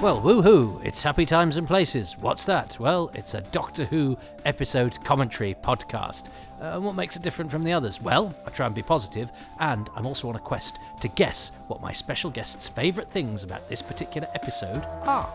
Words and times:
Well, 0.00 0.22
woohoo! 0.22 0.82
It's 0.82 1.02
Happy 1.02 1.26
Times 1.26 1.58
and 1.58 1.66
Places. 1.66 2.16
What's 2.16 2.46
that? 2.46 2.80
Well, 2.80 3.10
it's 3.12 3.34
a 3.34 3.42
Doctor 3.42 3.84
Who 3.84 4.16
episode 4.46 4.98
commentary 5.04 5.54
podcast. 5.62 6.30
Uh, 6.58 6.76
and 6.76 6.86
what 6.86 6.94
makes 6.94 7.16
it 7.16 7.22
different 7.22 7.50
from 7.50 7.64
the 7.64 7.74
others? 7.74 8.00
Well, 8.00 8.34
I 8.46 8.50
try 8.50 8.64
and 8.64 8.74
be 8.74 8.80
positive, 8.80 9.30
and 9.58 9.90
I'm 9.94 10.06
also 10.06 10.30
on 10.30 10.36
a 10.36 10.38
quest 10.38 10.78
to 11.02 11.08
guess 11.08 11.52
what 11.66 11.82
my 11.82 11.92
special 11.92 12.30
guest's 12.30 12.66
favourite 12.66 13.10
things 13.10 13.44
about 13.44 13.68
this 13.68 13.82
particular 13.82 14.26
episode 14.34 14.86
are. 15.06 15.28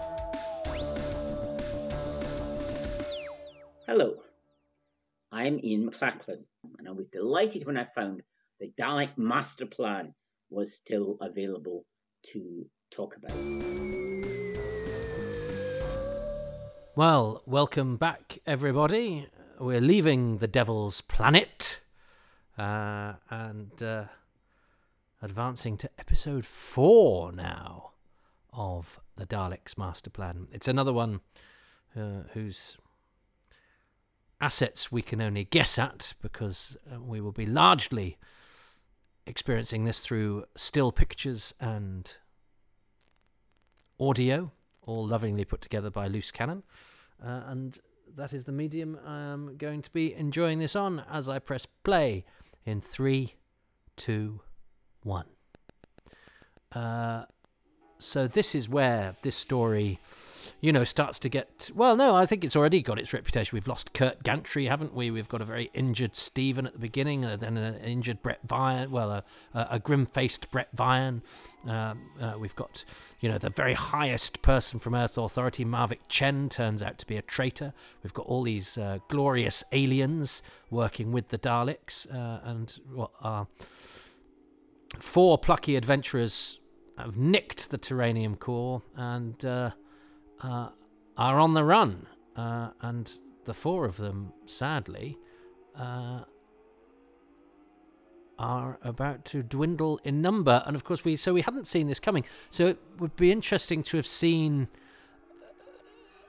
Hello, 3.86 4.16
I'm 5.32 5.60
Ian 5.64 5.92
McLachlan, 5.92 6.44
and 6.80 6.88
I 6.88 6.92
was 6.92 7.08
delighted 7.08 7.68
when 7.68 7.78
I 7.78 7.84
found 7.84 8.24
the 8.60 8.72
Dalek 8.82 9.16
Master 9.16 9.68
Plan 9.68 10.12
was 10.50 10.76
still 10.76 11.20
available 11.22 11.86
to 12.32 12.66
talk 12.90 13.16
about. 13.16 14.05
Well, 16.98 17.42
welcome 17.46 17.98
back, 17.98 18.40
everybody. 18.48 19.28
We're 19.60 19.82
leaving 19.82 20.38
the 20.38 20.48
Devil's 20.48 21.02
Planet 21.02 21.82
uh, 22.58 23.16
and 23.30 23.84
uh, 23.84 24.06
advancing 25.22 25.76
to 25.76 25.90
episode 26.00 26.46
four 26.46 27.34
now 27.34 27.92
of 28.54 29.02
the 29.18 29.26
Daleks 29.26 29.78
Master 29.78 30.10
Plan. 30.10 30.48
It's 30.54 30.70
another 30.70 30.94
one 30.94 31.20
uh, 32.00 32.30
whose 32.34 32.78
assets 34.40 34.90
we 34.90 35.02
can 35.02 35.20
only 35.20 35.44
guess 35.44 35.78
at 35.78 36.14
because 36.22 36.78
uh, 36.90 37.02
we 37.02 37.20
will 37.20 37.34
be 37.34 37.46
largely 37.46 38.18
experiencing 39.26 39.84
this 39.84 40.00
through 40.00 40.46
still 40.56 40.94
pictures 40.94 41.54
and 41.60 42.14
audio, 44.00 44.54
all 44.86 45.08
lovingly 45.08 45.46
put 45.46 45.62
together 45.62 45.90
by 45.90 46.08
Loose 46.08 46.32
Cannon. 46.32 46.64
Uh, 47.24 47.42
and 47.48 47.80
that 48.16 48.34
is 48.34 48.44
the 48.44 48.52
medium 48.52 48.98
I'm 49.06 49.58
going 49.58 49.82
to 49.82 49.92
be 49.92 50.14
enjoying 50.14 50.60
this 50.60 50.76
on 50.76 51.04
as 51.12 51.30
I 51.30 51.40
press 51.40 51.66
play 51.66 52.26
in 52.66 52.82
three, 52.82 53.36
two, 53.96 54.42
one. 55.04 55.26
Uh, 56.72 57.26
so 57.98 58.28
this 58.28 58.54
is 58.54 58.68
where 58.68 59.16
this 59.22 59.36
story, 59.36 60.00
you 60.60 60.74
know, 60.74 60.84
starts 60.84 61.18
to 61.20 61.30
get. 61.30 61.72
Well, 61.74 61.96
no, 61.96 62.16
I 62.16 62.26
think 62.26 62.44
it's 62.44 62.56
already 62.56 62.82
got 62.82 63.00
its 63.00 63.14
reputation. 63.14 63.56
We've 63.56 63.68
lost 63.68 63.94
Kert 63.94 64.24
Gantry, 64.24 64.68
haven't 64.68 64.94
we? 64.94 65.12
We've 65.12 65.30
got 65.30 65.42
a 65.42 65.46
very 65.46 65.70
injured 65.74 66.16
Steven 66.16 66.68
at 66.68 66.74
the 66.74 66.80
beginning, 66.80 67.24
and 67.24 67.42
then 67.42 67.58
an 67.58 67.76
injured 67.76 68.22
Bret 68.22 68.46
Vyon. 68.46 68.90
Well, 68.90 69.12
a, 69.12 69.24
a, 69.54 69.80
grim-faced 69.80 70.52
Bret 70.52 70.76
Vyon. 70.76 71.22
Um, 71.66 72.10
uh, 72.22 72.36
we've 72.38 72.56
got, 72.56 72.84
you 73.22 73.30
know, 73.30 73.38
the 73.38 73.50
very 73.50 73.74
highest 73.74 74.42
person 74.42 74.80
from 74.80 74.94
Earth 74.94 75.18
Authority, 75.18 75.64
Mavic 75.64 76.00
Chen, 76.10 76.50
turns 76.50 76.84
out 76.84 76.98
to 77.00 77.06
be 77.06 77.16
a 77.16 77.22
traitor. 77.22 77.74
We've 78.04 78.14
got 78.14 78.26
all 78.26 78.44
these 78.44 78.78
uh, 78.78 79.00
glorious 79.08 79.64
aliens 79.72 80.42
working 80.70 81.12
with 81.12 81.30
the 81.30 81.38
Daleks, 81.38 82.14
uh, 82.14 82.42
and 82.44 82.78
what 82.94 83.12
are 83.22 83.48
four 85.00 85.38
plucky 85.38 85.76
adventurers 85.76 86.60
have 86.98 87.18
nicked 87.18 87.70
the 87.70 87.78
Taranium 87.78 88.40
core 88.40 88.82
and 88.96 89.44
uh, 89.44 89.72
uh, 90.42 90.70
are 91.18 91.40
on 91.40 91.54
the 91.54 91.64
run. 91.64 92.08
Uh, 92.36 92.70
and 92.82 93.18
the 93.46 93.54
four 93.54 93.86
of 93.86 93.98
them, 93.98 94.34
sadly, 94.46 95.18
uh, 95.78 96.22
are 98.38 98.78
about 98.82 99.24
to 99.26 99.42
dwindle 99.44 100.00
in 100.04 100.22
number. 100.22 100.64
And 100.66 100.76
of 100.76 100.84
course, 100.84 101.06
we 101.06 101.16
so 101.16 101.34
we 101.34 101.42
hadn't 101.42 101.68
seen 101.68 101.88
this 101.88 102.00
coming. 102.00 102.26
So 102.50 102.68
it 102.68 102.80
would 103.00 103.16
be 103.16 103.32
interesting 103.32 103.84
to 103.84 103.98
have 103.98 104.08
seen. 104.08 104.68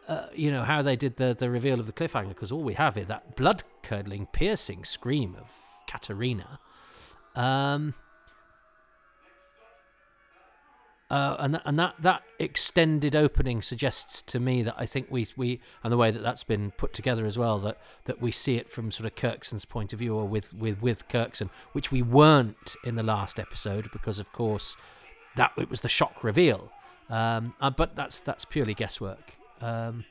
Uh, 0.07 0.29
you 0.33 0.53
know 0.53 0.63
how 0.63 0.83
they 0.83 0.95
did 0.95 1.17
the 1.17 1.35
the 1.37 1.51
reveal 1.51 1.81
of 1.81 1.87
the 1.87 1.93
cliffhanger 1.93 2.29
because 2.29 2.53
all 2.53 2.63
we 2.63 2.75
have 2.75 2.97
is 2.97 3.07
that 3.09 3.35
blood 3.35 3.65
curdling, 3.83 4.27
piercing 4.27 4.85
scream 4.85 5.37
of 5.37 5.53
Katarina. 5.89 6.61
Um, 7.35 7.95
uh, 11.09 11.37
and 11.39 11.61
and 11.65 11.79
that 11.79 11.95
that 12.01 12.23
extended 12.39 13.15
opening 13.15 13.63
suggests 13.63 14.21
to 14.23 14.41
me 14.41 14.63
that 14.63 14.75
I 14.77 14.87
think 14.87 15.07
we 15.09 15.27
we 15.37 15.61
and 15.85 15.93
the 15.93 15.97
way 15.97 16.11
that 16.11 16.23
that's 16.23 16.43
been 16.43 16.73
put 16.73 16.93
together 16.93 17.25
as 17.25 17.39
well 17.39 17.59
that 17.61 17.79
that 18.07 18.21
we 18.21 18.33
see 18.33 18.57
it 18.57 18.71
from 18.71 18.91
sort 18.91 19.07
of 19.07 19.15
Kirksen's 19.15 19.65
point 19.65 19.93
of 19.93 20.01
view 20.01 20.17
or 20.17 20.27
with 20.27 20.53
with 20.53 20.83
with 20.83 21.07
Kirksen, 21.09 21.49
which 21.73 21.93
we 21.93 22.03
weren't 22.03 22.75
in 22.85 22.97
the 22.97 23.05
last 23.05 23.39
episode 23.39 23.91
because 23.93 24.19
of 24.19 24.33
course 24.33 24.77
that 25.37 25.53
it 25.57 25.71
was 25.71 25.83
the 25.83 25.89
shock 25.89 26.25
reveal. 26.25 26.73
Um, 27.09 27.55
uh, 27.61 27.71
but 27.71 27.95
that's 27.95 28.19
that's 28.21 28.45
purely 28.45 28.75
guesswork. 28.75 29.35
Um, 29.61 30.05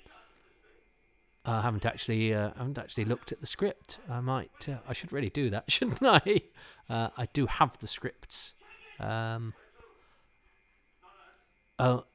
I 1.44 1.62
haven't 1.62 1.86
actually 1.86 2.34
uh, 2.34 2.52
haven't 2.58 2.78
actually 2.78 3.04
looked 3.04 3.34
at 3.34 3.42
the 3.42 3.48
script. 3.48 4.00
I 4.10 4.22
might 4.22 4.70
uh, 4.70 4.78
I 4.88 4.94
should 4.94 5.12
really 5.12 5.30
do 5.30 5.50
that, 5.50 5.66
shouldn't 5.70 6.02
I? 6.02 6.42
Uh, 6.90 7.10
I 7.18 7.26
do 7.34 7.48
have 7.48 7.78
the 7.80 7.88
scripts. 7.88 8.54
Um, 8.98 9.54
Oh. 11.78 12.06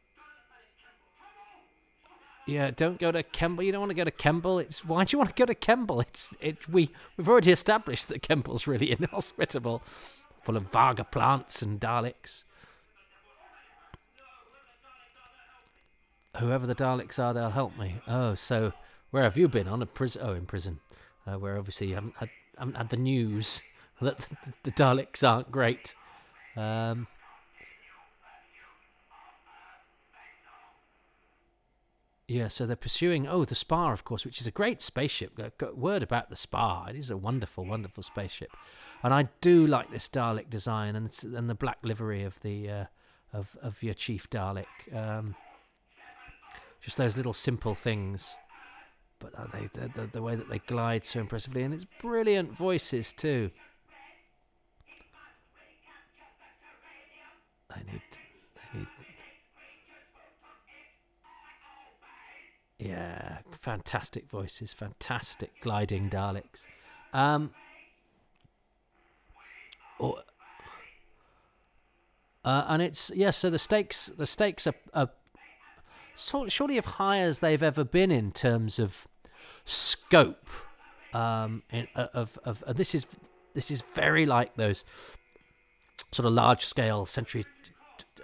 Yeah, 2.47 2.71
don't 2.73 2.99
go 2.99 3.13
to 3.13 3.23
Kembel. 3.23 3.65
You 3.65 3.73
don't 3.73 3.81
want 3.81 3.91
to 3.91 3.97
go 3.97 4.05
to 4.05 4.11
Kembel. 4.11 4.61
It's 4.61 4.85
why 4.85 5.05
do 5.05 5.15
you 5.15 5.19
want 5.19 5.35
to 5.35 5.41
go 5.41 5.47
to 5.47 5.55
Kembel? 5.55 6.03
It's 6.03 6.35
it. 6.41 6.69
We 6.69 6.91
we've 7.17 7.29
already 7.29 7.53
established 7.53 8.09
that 8.09 8.23
Kembel's 8.23 8.67
really 8.67 8.91
inhospitable, 8.99 9.83
full 10.43 10.57
of 10.57 10.65
Varga 10.65 11.05
plants 11.05 11.63
and 11.63 11.81
Daleks. 11.81 12.45
Whoever 16.39 16.67
the 16.67 16.75
Daleks 16.75 17.19
are, 17.19 17.35
they'll 17.35 17.51
help 17.51 17.79
me. 17.79 17.97
Oh, 18.09 18.35
so 18.35 18.73
where 19.11 19.25
have 19.25 19.37
you 19.37 19.47
been? 19.47 19.69
On 19.69 19.83
a 19.83 19.87
prison? 19.87 20.23
Oh, 20.25 20.33
in 20.33 20.47
prison, 20.47 20.81
uh, 21.27 21.39
where 21.39 21.59
obviously 21.59 21.89
you 21.89 21.95
haven't 21.95 22.17
had 22.17 22.31
haven't 22.59 22.77
had 22.77 22.89
the 22.89 22.97
news 22.97 23.63
that 24.01 24.19
the, 24.19 24.37
the 24.65 24.73
Daleks 24.73 25.29
aren't 25.29 25.53
great. 25.53 25.95
Um, 26.57 27.07
Yeah, 32.31 32.47
so 32.47 32.65
they're 32.65 32.77
pursuing. 32.77 33.27
Oh, 33.27 33.45
the 33.45 33.57
Spar, 33.57 33.93
of 33.93 34.05
course, 34.05 34.25
which 34.25 34.41
is 34.41 34.47
a 34.47 34.53
great 34.53 34.81
spaceship. 34.81 35.37
Got, 35.59 35.77
word 35.77 36.05
about 36.05 36.31
the 36.31 36.37
Spar. 36.37 36.89
It 36.89 36.95
is 36.95 37.11
a 37.11 37.17
wonderful, 37.17 37.65
wonderful 37.65 38.05
spaceship, 38.05 38.57
and 39.03 39.13
I 39.13 39.31
do 39.41 39.67
like 39.67 39.91
this 39.91 40.09
Dalek 40.09 40.49
design 40.49 40.95
and 40.95 41.11
and 41.25 41.51
the 41.51 41.57
black 41.57 41.79
livery 41.83 42.23
of 42.23 42.41
the 42.43 42.71
uh, 42.71 42.85
of 43.33 43.57
of 43.61 43.83
your 43.83 43.95
chief 43.95 44.31
Dalek. 44.31 44.67
Um, 44.95 45.35
just 46.81 46.99
those 46.99 47.17
little 47.17 47.33
simple 47.33 47.75
things, 47.75 48.37
but 49.19 49.33
they 49.51 49.69
the, 49.73 50.07
the, 50.07 50.23
way 50.23 50.37
that 50.37 50.49
they 50.49 50.61
glide 50.61 51.05
so 51.05 51.19
impressively, 51.19 51.65
and 51.65 51.75
it's 51.75 51.85
brilliant 52.01 52.57
voices 52.57 53.13
too. 53.13 53.51
They 57.75 57.93
need 57.93 58.03
Yeah, 62.81 63.39
fantastic 63.53 64.29
voices, 64.31 64.73
fantastic 64.73 65.53
gliding 65.61 66.09
Daleks. 66.09 66.67
Um, 67.13 67.51
or, 69.99 70.21
uh, 72.43 72.65
and 72.69 72.81
it's 72.81 73.11
yes. 73.11 73.19
Yeah, 73.19 73.31
so 73.33 73.51
the 73.51 73.59
stakes, 73.59 74.07
the 74.07 74.25
stakes 74.25 74.67
are, 74.67 74.75
are 74.95 75.11
sort 76.15 76.51
surely 76.51 76.79
of 76.79 76.87
high 76.87 77.19
as 77.19 77.41
they've 77.41 77.63
ever 77.63 77.85
been 77.85 78.11
in 78.11 78.33
terms 78.33 78.79
of 78.79 79.07
scope. 79.67 80.49
Um, 81.13 81.65
in, 81.71 81.87
uh, 81.95 82.07
of 82.15 82.39
of 82.45 82.65
uh, 82.67 82.73
this 82.73 82.95
is 82.95 83.07
this 83.53 83.71
is 83.71 83.83
very 83.83 84.25
like 84.25 84.55
those 84.55 84.87
sort 86.13 86.25
of 86.25 86.33
large 86.33 86.65
scale 86.65 87.05
century 87.05 87.45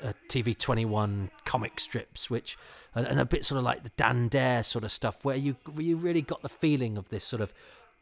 uh, 0.03 0.13
TV 0.29 0.57
21 0.57 1.31
comic 1.45 1.81
strips, 1.81 2.31
which 2.31 2.57
and, 2.95 3.07
and, 3.07 3.21
a 3.21 3.25
bit 3.25 3.45
sort 3.45 3.59
of 3.59 3.65
like 3.65 3.83
the 3.83 3.91
Dan 3.97 4.29
Dare 4.29 4.63
sort 4.63 4.85
of 4.85 4.93
stuff, 4.93 5.25
where 5.25 5.37
you 5.37 5.57
you 5.79 5.97
really 5.97 6.23
got 6.23 6.43
the 6.43 6.49
feeling 6.49 6.97
of 6.97 7.11
this 7.11 7.25
sort 7.25 7.43
of 7.43 7.53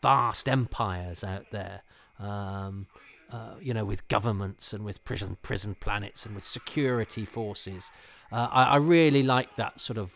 vast 0.03 0.49
empires 0.49 1.25
out 1.25 1.47
there. 1.51 1.83
Um, 2.19 2.87
uh, 3.33 3.55
you 3.61 3.75
know, 3.75 3.85
with 3.85 4.07
governments 4.09 4.73
and 4.73 4.85
with 4.85 5.05
prison 5.05 5.37
prison 5.43 5.75
planets 5.81 6.25
and 6.25 6.35
with 6.35 6.45
security 6.45 7.25
forces. 7.25 7.91
Uh, 8.31 8.49
I, 8.51 8.65
I 8.65 8.77
really 8.77 9.23
like 9.23 9.57
that 9.57 9.81
sort 9.81 9.99
of 9.99 10.13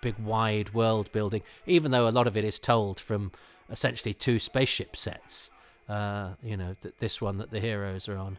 big 0.00 0.18
wide 0.18 0.72
world 0.74 1.10
building, 1.12 1.42
even 1.66 1.90
though 1.90 2.08
a 2.08 2.10
lot 2.10 2.26
of 2.26 2.36
it 2.36 2.44
is 2.44 2.58
told 2.58 3.00
from 3.00 3.32
essentially 3.70 4.14
two 4.14 4.38
spaceship 4.38 4.96
sets. 4.96 5.50
Uh, 5.88 6.34
you 6.42 6.56
know, 6.56 6.74
th- 6.80 6.94
this 6.98 7.20
one 7.20 7.38
that 7.38 7.50
the 7.50 7.58
heroes 7.58 8.08
are 8.08 8.16
on. 8.16 8.38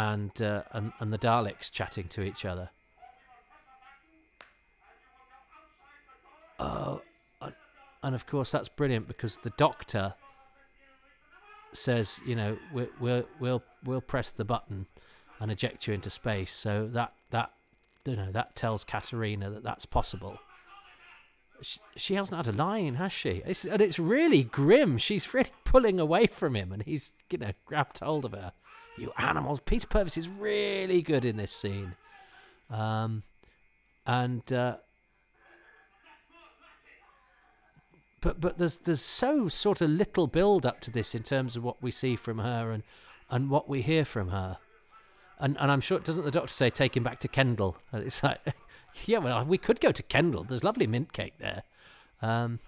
And, 0.00 0.40
uh, 0.40 0.62
and 0.70 0.92
and 1.00 1.12
the 1.12 1.18
Daleks 1.18 1.72
chatting 1.72 2.06
to 2.10 2.22
each 2.22 2.44
other. 2.44 2.70
Oh, 6.60 7.02
and 8.02 8.14
of 8.14 8.24
course 8.26 8.52
that's 8.52 8.68
brilliant 8.68 9.08
because 9.08 9.38
the 9.38 9.50
Doctor 9.56 10.14
says, 11.72 12.20
you 12.24 12.36
know, 12.36 12.56
we'll 12.72 12.88
we'll 13.00 13.24
we'll, 13.40 13.62
we'll 13.84 14.00
press 14.00 14.30
the 14.30 14.44
button 14.44 14.86
and 15.40 15.50
eject 15.50 15.88
you 15.88 15.94
into 15.94 16.10
space. 16.10 16.52
So 16.52 16.86
that 16.92 17.12
that 17.30 17.50
you 18.04 18.14
know 18.14 18.30
that 18.30 18.54
tells 18.54 18.84
Katarina 18.84 19.50
that 19.50 19.64
that's 19.64 19.84
possible. 19.84 20.38
She, 21.96 22.14
hasn't 22.14 22.36
had 22.36 22.54
a 22.54 22.56
line, 22.56 22.94
has 22.94 23.12
she? 23.12 23.42
It's, 23.44 23.64
and 23.64 23.82
it's 23.82 23.98
really 23.98 24.44
grim. 24.44 24.98
She's 24.98 25.32
really 25.34 25.50
pulling 25.64 25.98
away 25.98 26.26
from 26.26 26.54
him, 26.54 26.72
and 26.72 26.82
he's 26.82 27.12
you 27.30 27.38
know 27.38 27.52
grabbed 27.66 27.98
hold 27.98 28.24
of 28.24 28.32
her. 28.32 28.52
You 28.96 29.12
animals! 29.16 29.60
Peter 29.60 29.86
Purves 29.86 30.16
is 30.16 30.28
really 30.28 31.02
good 31.02 31.24
in 31.24 31.36
this 31.36 31.52
scene, 31.52 31.94
um, 32.70 33.22
and 34.06 34.52
uh, 34.52 34.76
but 38.20 38.40
but 38.40 38.58
there's 38.58 38.78
there's 38.78 39.00
so 39.00 39.48
sort 39.48 39.80
of 39.80 39.90
little 39.90 40.26
build 40.26 40.66
up 40.66 40.80
to 40.82 40.90
this 40.90 41.14
in 41.14 41.22
terms 41.22 41.56
of 41.56 41.62
what 41.62 41.82
we 41.82 41.90
see 41.90 42.16
from 42.16 42.38
her 42.38 42.72
and 42.72 42.82
and 43.30 43.50
what 43.50 43.68
we 43.68 43.82
hear 43.82 44.04
from 44.04 44.28
her. 44.28 44.58
And 45.38 45.56
and 45.60 45.70
I'm 45.70 45.80
sure 45.80 45.98
doesn't 45.98 46.24
the 46.24 46.30
doctor 46.30 46.52
say 46.52 46.70
take 46.70 46.96
him 46.96 47.02
back 47.02 47.20
to 47.20 47.28
Kendall? 47.28 47.76
And 47.92 48.02
it's 48.06 48.22
like 48.22 48.40
yeah, 49.06 49.18
well 49.18 49.44
we 49.44 49.58
could 49.58 49.80
go 49.80 49.92
to 49.92 50.02
Kendal. 50.02 50.44
There's 50.44 50.64
lovely 50.64 50.86
mint 50.86 51.12
cake 51.12 51.34
there. 51.38 51.62
Um, 52.20 52.60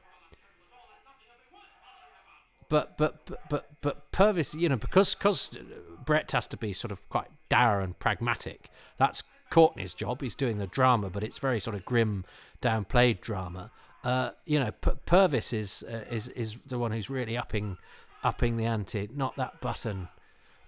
but 2.69 2.97
but 2.97 3.27
but 3.27 3.49
but 3.49 3.71
but 3.81 4.13
Purves, 4.13 4.55
you 4.55 4.69
know, 4.69 4.77
because 4.77 5.15
because 5.15 5.59
Brett 6.05 6.31
has 6.33 6.47
to 6.49 6.57
be 6.57 6.73
sort 6.73 6.93
of 6.93 7.09
quite 7.09 7.29
dour 7.49 7.81
and 7.81 7.99
pragmatic. 7.99 8.71
That's 8.97 9.25
Courtney's 9.51 9.93
job. 9.93 10.23
He's 10.23 10.37
doing 10.37 10.59
the 10.59 10.69
drama, 10.69 11.11
but 11.11 11.23
it's 11.23 11.39
very 11.39 11.61
sort 11.61 11.77
of 11.77 11.85
grim, 11.85 12.25
downplayed 12.63 13.21
drama. 13.21 13.71
Uh, 14.05 14.31
you 14.47 14.59
know, 14.59 14.71
P- 14.71 14.93
Purves 15.05 15.53
is 15.53 15.85
uh, 15.91 16.05
is 16.11 16.29
is 16.29 16.57
the 16.67 16.79
one 16.79 16.93
who's 16.93 17.11
really 17.11 17.37
upping 17.37 17.77
upping 18.23 18.57
the 18.57 18.65
ante, 18.65 19.09
not 19.15 19.37
that 19.37 19.61
button. 19.61 20.09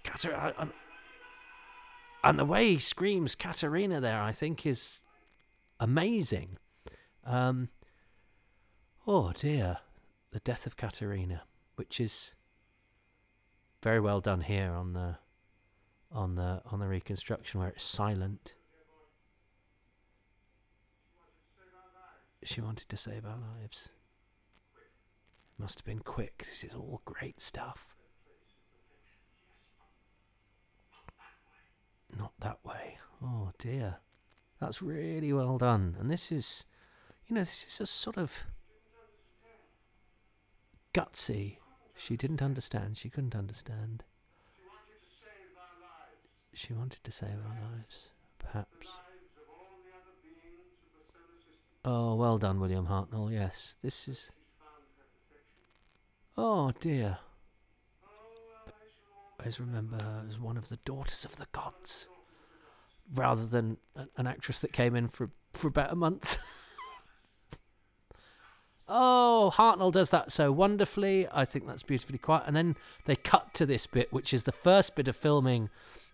Katarina, 0.05 0.55
and, 0.59 0.73
and 2.25 2.39
the 2.39 2.45
way 2.45 2.73
he 2.73 2.79
screams 2.79 3.35
Katarina 3.35 4.01
there, 4.01 4.21
I 4.21 4.33
think, 4.33 4.67
is 4.67 5.01
amazing. 5.83 6.59
Um, 7.25 7.69
oh 9.05 9.33
dear, 9.33 9.79
the 10.31 10.39
death 10.39 10.65
of 10.65 10.77
Katarina, 10.77 11.43
which 11.75 12.01
is 12.01 12.35
very 13.83 13.99
well 13.99 14.21
done 14.21 14.43
here 14.43 14.73
on 14.73 14.93
the 14.93 15.17
on 16.13 16.37
the 16.37 16.63
on 16.71 16.79
the 16.79 16.87
reconstruction 16.87 17.59
where 17.61 17.71
it's 17.71 17.85
silent. 17.85 18.55
She 22.45 22.61
wanted 22.61 22.89
to 22.89 22.97
save 22.97 23.25
our 23.25 23.39
lives. 23.39 23.89
Must 25.59 25.79
have 25.81 25.85
been 25.85 26.01
quick. 26.01 26.45
This 26.47 26.65
is 26.65 26.75
all 26.75 27.03
great 27.05 27.41
stuff. 27.41 27.97
Not 32.17 32.33
that 32.41 32.59
way. 32.65 32.99
Oh 33.23 33.51
dear. 33.59 33.99
That's 34.63 34.81
really 34.81 35.33
well 35.33 35.59
done. 35.59 35.97
And 35.99 36.09
this 36.09 36.31
is, 36.31 36.65
you 37.27 37.35
know, 37.35 37.41
this 37.41 37.67
is 37.69 37.81
a 37.81 37.87
sort 37.87 38.17
of 38.17 38.45
gutsy. 40.95 41.57
She 41.97 42.17
didn't 42.17 42.41
understand. 42.41 42.97
She 42.97 43.11
couldn't 43.11 43.35
understand. 43.35 44.05
She 46.55 46.73
wanted 46.73 47.03
to 47.03 47.11
save 47.11 47.41
our 47.45 47.71
lives, 47.73 48.11
perhaps. 48.39 48.87
Oh, 51.85 52.15
well 52.15 52.39
done, 52.39 52.61
William 52.61 52.87
Hartnell. 52.87 53.33
Yes, 53.33 53.75
this 53.83 54.07
is. 54.07 54.31
Oh 56.39 56.71
dear. 56.79 57.19
I 58.05 59.41
always 59.41 59.59
remember 59.59 59.97
her 59.97 60.25
as 60.29 60.39
one 60.39 60.57
of 60.57 60.69
the 60.69 60.79
daughters 60.85 61.25
of 61.25 61.37
the 61.37 61.49
gods, 61.51 62.07
rather 63.15 63.47
than 63.47 63.79
an 64.17 64.27
actress 64.27 64.61
that 64.61 64.73
came 64.73 64.95
in 64.95 65.09
for 65.09 65.31
for 65.53 65.69
about 65.69 65.93
a 65.93 65.97
month. 65.97 66.39
oh, 68.89 69.53
Hartnell 69.55 69.93
does 69.93 70.11
that 70.11 70.33
so 70.33 70.51
wonderfully. 70.51 71.27
I 71.33 71.45
think 71.45 71.67
that's 71.67 71.83
beautifully 71.83 72.19
quiet. 72.19 72.45
And 72.47 72.57
then 72.57 72.77
they 73.07 73.17
cut 73.17 73.55
to 73.55 73.67
this 73.67 73.87
bit, 73.87 74.13
which 74.13 74.33
is 74.33 74.45
the 74.45 74.53
first 74.53 74.97
bit 74.97 75.09
of 75.09 75.17
filming 75.17 75.69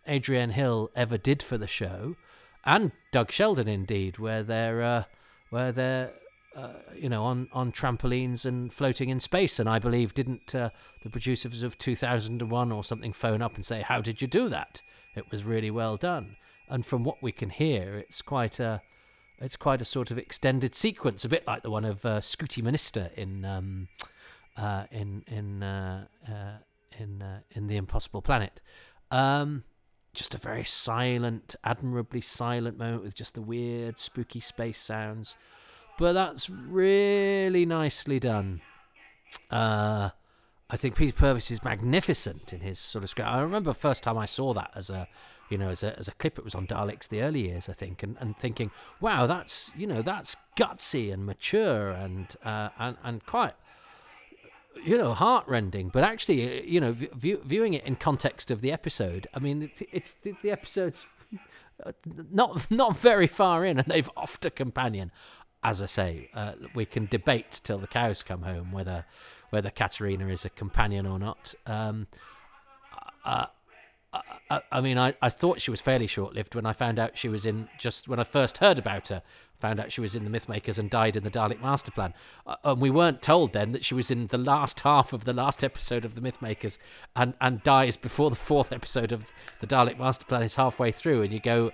Adrienne 0.08 0.50
Hill 0.50 0.90
ever 0.96 1.18
did 1.18 1.42
for 1.42 1.58
the 1.58 1.66
show, 1.66 2.16
and 2.64 2.92
Doug 3.12 3.30
Sheldon 3.30 3.68
indeed, 3.68 4.18
where 4.18 4.42
they're 4.42 4.82
uh, 4.82 5.04
where 5.50 5.72
they're 5.72 6.12
uh, 6.56 6.72
you 6.94 7.08
know 7.08 7.24
on 7.24 7.48
on 7.52 7.72
trampolines 7.72 8.46
and 8.46 8.72
floating 8.72 9.08
in 9.10 9.20
space. 9.20 9.58
And 9.58 9.68
I 9.68 9.78
believe 9.78 10.14
didn't 10.14 10.54
uh, 10.54 10.70
the 11.02 11.10
producers 11.10 11.62
of 11.62 11.78
2001 11.78 12.72
or 12.72 12.84
something 12.84 13.12
phone 13.12 13.42
up 13.42 13.54
and 13.54 13.64
say, 13.64 13.82
"How 13.82 14.00
did 14.00 14.22
you 14.22 14.28
do 14.28 14.48
that?" 14.48 14.82
It 15.14 15.30
was 15.30 15.44
really 15.44 15.70
well 15.70 15.96
done. 15.96 16.36
And 16.68 16.84
from 16.84 17.04
what 17.04 17.22
we 17.22 17.32
can 17.32 17.50
hear, 17.50 17.94
it's 17.94 18.22
quite 18.22 18.60
a 18.60 18.82
it's 19.40 19.56
quite 19.56 19.80
a 19.80 19.84
sort 19.84 20.10
of 20.10 20.18
extended 20.18 20.74
sequence, 20.74 21.24
a 21.24 21.28
bit 21.28 21.46
like 21.46 21.62
the 21.62 21.70
one 21.70 21.84
of 21.84 22.04
uh, 22.04 22.18
Scooti 22.20 22.62
Manista 22.62 23.12
in 23.14 23.44
um, 23.44 23.88
uh, 24.56 24.84
in 24.90 25.24
in 25.26 25.62
uh, 25.62 26.06
uh 26.28 26.58
in 26.98 27.22
uh, 27.22 27.40
in 27.52 27.68
the 27.68 27.76
Impossible 27.76 28.22
Planet. 28.22 28.60
Um, 29.10 29.64
just 30.14 30.34
a 30.34 30.38
very 30.38 30.64
silent, 30.64 31.54
admirably 31.62 32.20
silent 32.20 32.76
moment 32.76 33.04
with 33.04 33.14
just 33.14 33.34
the 33.34 33.42
weird, 33.42 33.98
spooky 33.98 34.40
space 34.40 34.78
sounds. 34.78 35.36
But 35.98 36.12
that's 36.12 36.50
really 36.50 37.64
nicely 37.64 38.18
done. 38.18 38.60
Uh, 39.50 40.10
I 40.70 40.76
think 40.76 40.96
Peter 40.96 41.12
Purves 41.12 41.50
is 41.50 41.62
magnificent 41.62 42.52
in 42.52 42.60
his 42.60 42.78
sort 42.78 43.04
of 43.04 43.10
script. 43.10 43.28
I 43.28 43.40
remember 43.40 43.70
the 43.70 43.74
first 43.74 44.02
time 44.02 44.18
I 44.18 44.26
saw 44.26 44.52
that 44.54 44.70
as 44.74 44.90
a, 44.90 45.08
you 45.48 45.58
know, 45.58 45.70
as 45.70 45.82
a 45.82 45.98
as 45.98 46.08
a 46.08 46.12
clip. 46.12 46.38
It 46.38 46.44
was 46.44 46.54
on 46.54 46.66
Daleks 46.66 47.08
the 47.08 47.22
early 47.22 47.48
years, 47.48 47.68
I 47.68 47.72
think, 47.72 48.02
and, 48.02 48.16
and 48.20 48.36
thinking, 48.36 48.70
wow, 49.00 49.26
that's 49.26 49.70
you 49.76 49.86
know 49.86 50.02
that's 50.02 50.36
gutsy 50.56 51.12
and 51.12 51.24
mature 51.26 51.90
and 51.90 52.34
uh, 52.44 52.70
and 52.78 52.96
and 53.02 53.24
quite 53.26 53.54
you 54.84 54.98
know, 54.98 55.14
heartrending. 55.14 55.88
But 55.88 56.04
actually, 56.04 56.60
uh, 56.60 56.62
you 56.64 56.80
know, 56.80 56.92
view, 56.92 57.40
viewing 57.44 57.74
it 57.74 57.84
in 57.84 57.96
context 57.96 58.50
of 58.50 58.60
the 58.60 58.72
episode, 58.72 59.26
I 59.34 59.38
mean, 59.38 59.62
it's, 59.62 59.82
it's 59.92 60.14
the, 60.22 60.50
episode's 60.50 61.06
uh, 61.84 61.92
not 62.30 62.70
not 62.70 62.96
very 62.96 63.26
far 63.26 63.64
in, 63.64 63.78
and 63.78 63.86
they've 63.86 64.10
offed 64.16 64.44
a 64.44 64.50
companion. 64.50 65.10
As 65.62 65.82
I 65.82 65.86
say, 65.86 66.30
uh, 66.34 66.52
we 66.74 66.84
can 66.84 67.06
debate 67.06 67.60
till 67.64 67.78
the 67.78 67.88
cows 67.88 68.22
come 68.22 68.42
home 68.42 68.70
whether 68.70 69.04
whether 69.50 69.70
Katarina 69.70 70.28
is 70.28 70.44
a 70.44 70.50
companion 70.50 71.06
or 71.06 71.18
not. 71.18 71.54
Um, 71.66 72.06
uh, 73.24 73.46
I, 74.12 74.62
I, 74.72 74.80
mean, 74.80 74.98
I, 74.98 75.14
I 75.20 75.28
thought 75.28 75.60
she 75.60 75.70
was 75.70 75.80
fairly 75.80 76.06
short 76.06 76.34
lived 76.34 76.54
when 76.54 76.64
I 76.64 76.72
found 76.72 76.98
out 76.98 77.18
she 77.18 77.28
was 77.28 77.44
in 77.44 77.68
just 77.78 78.08
when 78.08 78.18
I 78.18 78.24
first 78.24 78.58
heard 78.58 78.78
about 78.78 79.08
her. 79.08 79.22
Found 79.60 79.80
out 79.80 79.90
she 79.90 80.00
was 80.00 80.14
in 80.14 80.24
the 80.24 80.30
Mythmakers 80.30 80.78
and 80.78 80.88
died 80.88 81.16
in 81.16 81.24
the 81.24 81.30
Dalek 81.30 81.60
Master 81.60 81.90
Plan. 81.90 82.14
Uh, 82.46 82.56
and 82.64 82.80
we 82.80 82.90
weren't 82.90 83.20
told 83.20 83.52
then 83.52 83.72
that 83.72 83.84
she 83.84 83.92
was 83.92 84.10
in 84.10 84.28
the 84.28 84.38
last 84.38 84.80
half 84.80 85.12
of 85.12 85.24
the 85.24 85.32
last 85.32 85.64
episode 85.64 86.04
of 86.04 86.14
the 86.14 86.20
Mythmakers 86.20 86.78
and, 87.16 87.34
and 87.40 87.62
dies 87.64 87.96
before 87.96 88.30
the 88.30 88.36
fourth 88.36 88.72
episode 88.72 89.10
of 89.10 89.32
the 89.60 89.66
Dalek 89.66 89.98
Master 89.98 90.24
Plan 90.24 90.42
is 90.42 90.54
halfway 90.54 90.92
through. 90.92 91.22
And 91.22 91.32
you 91.32 91.40
go, 91.40 91.72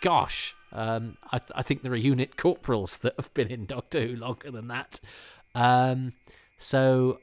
gosh, 0.00 0.56
um, 0.72 1.16
I, 1.32 1.40
I 1.54 1.62
think 1.62 1.82
there 1.82 1.92
are 1.92 1.96
unit 1.96 2.36
corporals 2.36 2.98
that 2.98 3.14
have 3.16 3.32
been 3.34 3.50
in 3.52 3.66
Doctor 3.66 4.04
Who 4.04 4.16
longer 4.16 4.50
than 4.50 4.66
that. 4.68 5.00
Um, 5.54 6.12
so 6.58 7.20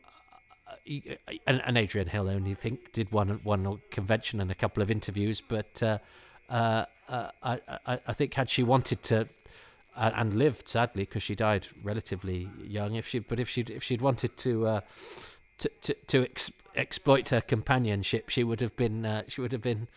and, 0.85 1.61
and 1.65 1.77
Adrienne 1.77 2.07
Hill 2.07 2.29
only 2.29 2.53
think 2.53 2.91
did 2.91 3.11
one 3.11 3.39
one 3.43 3.79
convention 3.91 4.41
and 4.41 4.51
a 4.51 4.55
couple 4.55 4.83
of 4.83 4.91
interviews, 4.91 5.41
but 5.41 5.81
uh, 5.81 5.99
uh, 6.49 6.85
uh, 7.07 7.29
I, 7.41 7.59
I, 7.85 7.99
I 8.07 8.13
think 8.13 8.33
had 8.33 8.49
she 8.49 8.63
wanted 8.63 9.01
to 9.03 9.27
uh, 9.95 10.11
and 10.15 10.33
lived 10.33 10.67
sadly 10.67 11.03
because 11.03 11.23
she 11.23 11.35
died 11.35 11.67
relatively 11.83 12.49
young, 12.61 12.95
if 12.95 13.07
she 13.07 13.19
but 13.19 13.39
if 13.39 13.49
she 13.49 13.61
if 13.61 13.83
she'd 13.83 14.01
wanted 14.01 14.35
to 14.37 14.67
uh, 14.67 14.81
to 15.59 15.69
to, 15.81 15.93
to 16.07 16.23
ex- 16.23 16.51
exploit 16.75 17.29
her 17.29 17.41
companionship, 17.41 18.29
she 18.29 18.43
would 18.43 18.59
have 18.59 18.75
been 18.75 19.23
she 19.27 19.41
would 19.41 19.51
have 19.51 19.61
been. 19.61 19.87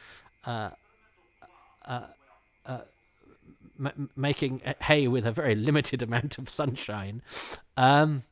Making 4.16 4.62
hay 4.80 5.06
with 5.06 5.26
a 5.26 5.32
very 5.32 5.54
limited 5.68 6.02
amount 6.02 6.38
of 6.38 6.48
sunshine. 6.48 7.20
Um, 7.76 8.22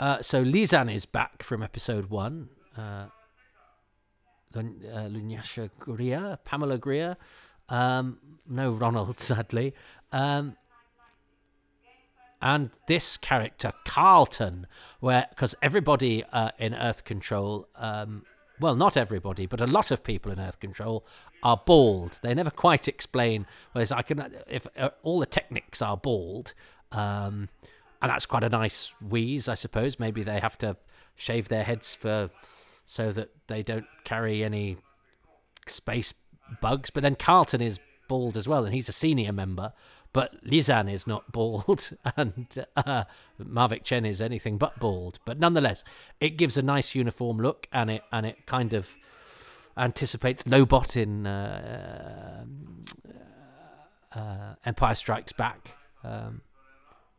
uh, 0.00 0.22
so 0.22 0.44
Lizan 0.44 0.92
is 0.92 1.06
back 1.06 1.42
from 1.42 1.62
episode 1.62 2.06
one. 2.06 2.48
Uh, 2.76 3.06
uh, 4.56 5.68
Greer, 5.78 6.38
Pamela 6.44 6.78
Greer. 6.78 7.16
Um, 7.68 8.18
no 8.48 8.70
Ronald, 8.70 9.20
sadly. 9.20 9.74
Um, 10.12 10.56
and 12.40 12.70
this 12.86 13.16
character, 13.16 13.72
Karlton, 13.84 14.64
where 15.00 15.26
because 15.30 15.54
everybody 15.60 16.24
uh, 16.32 16.52
in 16.58 16.74
Earth 16.74 17.04
Control, 17.04 17.68
um, 17.74 18.24
well, 18.60 18.76
not 18.76 18.96
everybody, 18.96 19.46
but 19.46 19.60
a 19.60 19.66
lot 19.66 19.90
of 19.90 20.02
people 20.04 20.30
in 20.30 20.38
Earth 20.38 20.60
Control 20.60 21.04
are 21.42 21.60
bald. 21.64 22.20
They 22.22 22.34
never 22.34 22.50
quite 22.50 22.86
explain. 22.86 23.46
Whereas 23.72 23.92
I 23.92 24.02
can, 24.02 24.34
if 24.48 24.66
uh, 24.76 24.90
all 25.02 25.18
the 25.18 25.26
Technix 25.26 25.84
are 25.84 25.96
bald, 25.96 26.54
um, 26.92 27.48
and 28.00 28.10
that's 28.10 28.26
quite 28.26 28.44
a 28.44 28.48
nice 28.48 28.92
wheeze, 29.00 29.48
I 29.48 29.54
suppose. 29.54 29.98
Maybe 29.98 30.22
they 30.22 30.40
have 30.40 30.58
to 30.58 30.76
shave 31.16 31.48
their 31.48 31.64
heads 31.64 31.94
for 31.94 32.30
so 32.84 33.10
that 33.12 33.30
they 33.48 33.62
don't 33.62 33.86
carry 34.04 34.44
any 34.44 34.78
space 35.66 36.14
bugs. 36.60 36.90
But 36.90 37.02
then 37.02 37.16
Karlton 37.16 37.60
is 37.60 37.80
bald 38.08 38.36
as 38.36 38.48
well, 38.48 38.64
and 38.64 38.74
he's 38.74 38.88
a 38.88 38.92
senior 38.92 39.32
member. 39.32 39.72
But 40.12 40.42
Lizan 40.44 40.90
is 40.90 41.06
not 41.06 41.30
bald, 41.32 41.92
and 42.16 42.66
uh, 42.76 43.04
Mavic 43.40 43.84
Chen 43.84 44.06
is 44.06 44.22
anything 44.22 44.56
but 44.56 44.78
bald. 44.80 45.18
But 45.26 45.38
nonetheless, 45.38 45.84
it 46.18 46.30
gives 46.30 46.56
a 46.56 46.62
nice 46.62 46.94
uniform 46.94 47.38
look, 47.38 47.68
and 47.72 47.90
it 47.90 48.02
and 48.10 48.24
it 48.24 48.46
kind 48.46 48.72
of 48.72 48.96
anticipates 49.76 50.44
Lobot 50.44 50.96
in 50.96 51.26
uh, 51.26 52.44
uh, 54.12 54.54
Empire 54.64 54.94
Strikes 54.94 55.32
Back. 55.32 55.74
Um, 56.02 56.40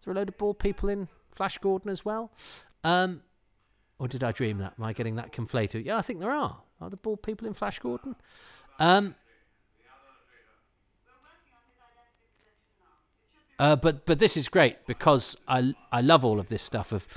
there 0.05 0.13
a 0.13 0.15
load 0.15 0.29
of 0.29 0.37
bald 0.37 0.59
people 0.59 0.89
in 0.89 1.07
Flash 1.31 1.57
Gordon 1.57 1.89
as 1.89 2.03
well? 2.03 2.31
Um, 2.83 3.21
or 3.97 4.07
did 4.07 4.23
I 4.23 4.31
dream 4.31 4.57
that? 4.59 4.73
Am 4.77 4.83
I 4.83 4.93
getting 4.93 5.15
that 5.15 5.33
conflated? 5.33 5.85
Yeah, 5.85 5.97
I 5.97 6.01
think 6.01 6.19
there 6.19 6.31
are. 6.31 6.61
Are 6.81 6.89
there 6.89 6.97
bald 6.97 7.21
people 7.21 7.47
in 7.47 7.53
Flash 7.53 7.79
Gordon? 7.79 8.15
Um, 8.79 9.15
uh, 13.59 13.75
but 13.75 14.05
but 14.05 14.19
this 14.19 14.37
is 14.37 14.47
great 14.47 14.85
because 14.85 15.35
I 15.47 15.73
I 15.91 16.01
love 16.01 16.23
all 16.23 16.39
of 16.39 16.47
this 16.47 16.63
stuff 16.63 16.93
of 16.93 17.07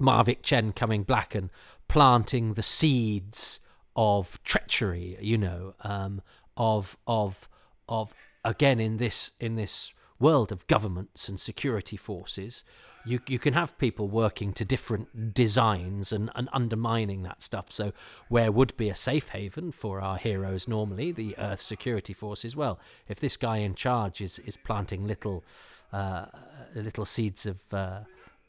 Mavic 0.00 0.42
Chen 0.42 0.72
coming 0.72 1.04
black 1.04 1.34
and 1.34 1.50
planting 1.86 2.54
the 2.54 2.62
seeds 2.62 3.60
of 3.94 4.42
treachery, 4.42 5.16
you 5.20 5.38
know, 5.38 5.74
um, 5.82 6.20
of 6.56 6.96
of 7.06 7.48
of 7.88 8.12
again 8.44 8.80
in 8.80 8.96
this 8.96 9.32
in 9.38 9.54
this 9.54 9.94
world 10.22 10.52
of 10.52 10.66
governments 10.66 11.28
and 11.28 11.38
security 11.38 11.96
forces, 11.96 12.64
you 13.04 13.20
you 13.26 13.38
can 13.38 13.54
have 13.54 13.76
people 13.78 14.08
working 14.08 14.52
to 14.52 14.64
different 14.64 15.34
designs 15.34 16.12
and, 16.12 16.30
and 16.34 16.48
undermining 16.52 17.22
that 17.24 17.42
stuff. 17.42 17.70
So 17.70 17.92
where 18.28 18.52
would 18.52 18.76
be 18.76 18.88
a 18.88 18.94
safe 18.94 19.30
haven 19.30 19.72
for 19.72 20.00
our 20.00 20.16
heroes 20.16 20.68
normally, 20.68 21.12
the 21.12 21.36
Earth 21.36 21.60
security 21.60 22.14
forces? 22.14 22.56
Well, 22.56 22.78
if 23.08 23.18
this 23.18 23.36
guy 23.36 23.58
in 23.58 23.74
charge 23.74 24.20
is 24.20 24.38
is 24.40 24.56
planting 24.56 25.06
little 25.06 25.44
uh, 25.92 26.26
little 26.74 27.04
seeds 27.04 27.44
of 27.46 27.58
uh, 27.72 28.00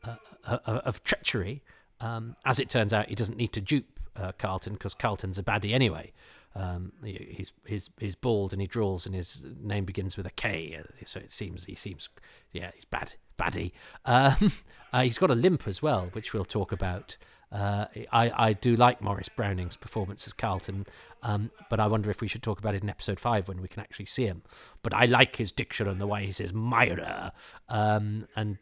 uh, 0.04 0.16
uh 0.46 0.82
of 0.86 1.04
treachery, 1.04 1.64
um, 2.00 2.36
as 2.46 2.60
it 2.60 2.70
turns 2.70 2.94
out, 2.94 3.10
he 3.10 3.16
doesn't 3.16 3.38
need 3.38 3.54
to 3.54 3.62
dupe 3.62 4.00
uh, 4.16 4.32
Karlton 4.34 4.74
because 4.74 4.94
Karlton's 4.94 5.40
a 5.40 5.44
baddie 5.44 5.74
anyway. 5.74 6.14
Um, 6.56 6.94
he's 7.04 7.52
he's 7.66 7.90
he's 8.00 8.16
bald 8.16 8.54
and 8.54 8.62
he 8.62 8.68
draws 8.68 9.06
and 9.06 9.16
his 9.16 9.46
name 9.60 9.86
begins 9.86 10.18
with 10.18 10.28
a 10.28 10.32
K, 10.32 10.78
uh, 10.80 10.84
so 11.06 11.20
it 11.20 11.32
seems 11.32 11.66
he 11.66 11.76
seems 11.76 12.10
yeah 12.52 12.72
he's 12.76 12.86
bad 12.86 13.16
baddie. 13.40 13.72
Um, 14.06 14.52
uh, 14.94 15.02
he's 15.02 15.18
got 15.18 15.32
a 15.32 15.36
limp 15.36 15.68
as 15.68 15.82
well, 15.82 16.10
which 16.14 16.34
we'll 16.34 16.46
talk 16.46 16.72
about. 16.72 17.18
Uh, 17.52 17.86
I 18.12 18.50
I 18.50 18.54
do 18.54 18.76
like 18.76 19.02
Maurice 19.02 19.30
Browning's 19.30 19.78
performance 19.78 20.28
as 20.28 20.34
Karlton, 20.34 20.86
um, 21.24 21.50
but 21.70 21.80
I 21.80 21.88
wonder 21.88 22.12
if 22.12 22.22
we 22.22 22.28
should 22.28 22.44
talk 22.44 22.60
about 22.60 22.76
it 22.76 22.84
in 22.84 22.90
episode 22.90 23.20
five 23.20 23.48
when 23.48 23.62
we 23.62 23.68
can 23.68 23.80
actually 23.80 24.06
see 24.06 24.26
him. 24.26 24.44
But 24.84 24.94
I 24.94 25.06
like 25.06 25.38
his 25.38 25.52
diction 25.52 25.88
and 25.88 26.00
the 26.00 26.08
way 26.08 26.26
he 26.26 26.32
says 26.32 26.54
Mira, 26.54 27.34
um, 27.68 28.28
and 28.36 28.58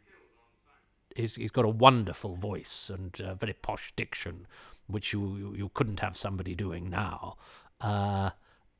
he's 1.14 1.34
he's 1.36 1.50
got 1.50 1.66
a 1.66 1.70
wonderful 1.70 2.36
voice 2.36 2.90
and 2.92 3.14
very 3.38 3.54
posh 3.54 3.92
diction, 3.96 4.46
which 4.86 5.12
you 5.12 5.54
you 5.56 5.70
couldn't 5.74 6.00
have 6.00 6.16
somebody 6.16 6.54
doing 6.54 6.88
now. 6.90 7.36
Uh, 7.82 8.30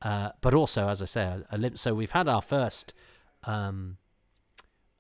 uh, 0.01 0.31
but 0.41 0.55
also, 0.55 0.89
as 0.89 1.03
I 1.03 1.05
say, 1.05 1.23
a, 1.23 1.45
a 1.51 1.59
limp. 1.59 1.79
So 1.79 1.95
we've 1.95 2.11
had 2.13 2.29
our 2.29 2.43
first 2.43 2.95
um, 3.45 3.99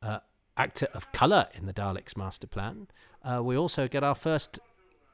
uh, 0.02 0.18
actor 0.56 0.88
of 0.94 1.10
color 1.12 1.48
in 1.54 1.66
the 1.66 1.72
Daleks 1.72 2.16
master 2.16 2.46
plan. 2.46 2.88
Uh, 3.22 3.40
we 3.42 3.56
also 3.56 3.88
get 3.88 4.04
our 4.04 4.14
first, 4.14 4.58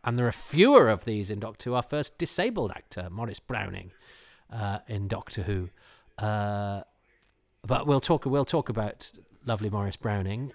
and 0.05 0.19
there 0.19 0.27
are 0.27 0.33
fewer 0.33 0.89
of 0.89 1.05
these 1.05 1.31
in 1.31 1.41
Doctor 1.41 1.71
Who. 1.71 1.77
Our 1.77 1.83
first 1.83 2.19
disabled 2.19 2.73
actor, 2.73 3.09
Maurice 3.11 3.41
Browning, 3.41 3.93
uh, 4.51 4.79
in 4.89 5.09
Doctor 5.09 5.43
Who. 5.43 5.71
But 6.19 7.87
we'll 7.87 8.01
talk. 8.01 8.25
We'll 8.25 8.45
talk 8.45 8.69
about 8.69 9.13
lovely 9.45 9.69
Maurice 9.69 9.97
Browning 9.97 10.53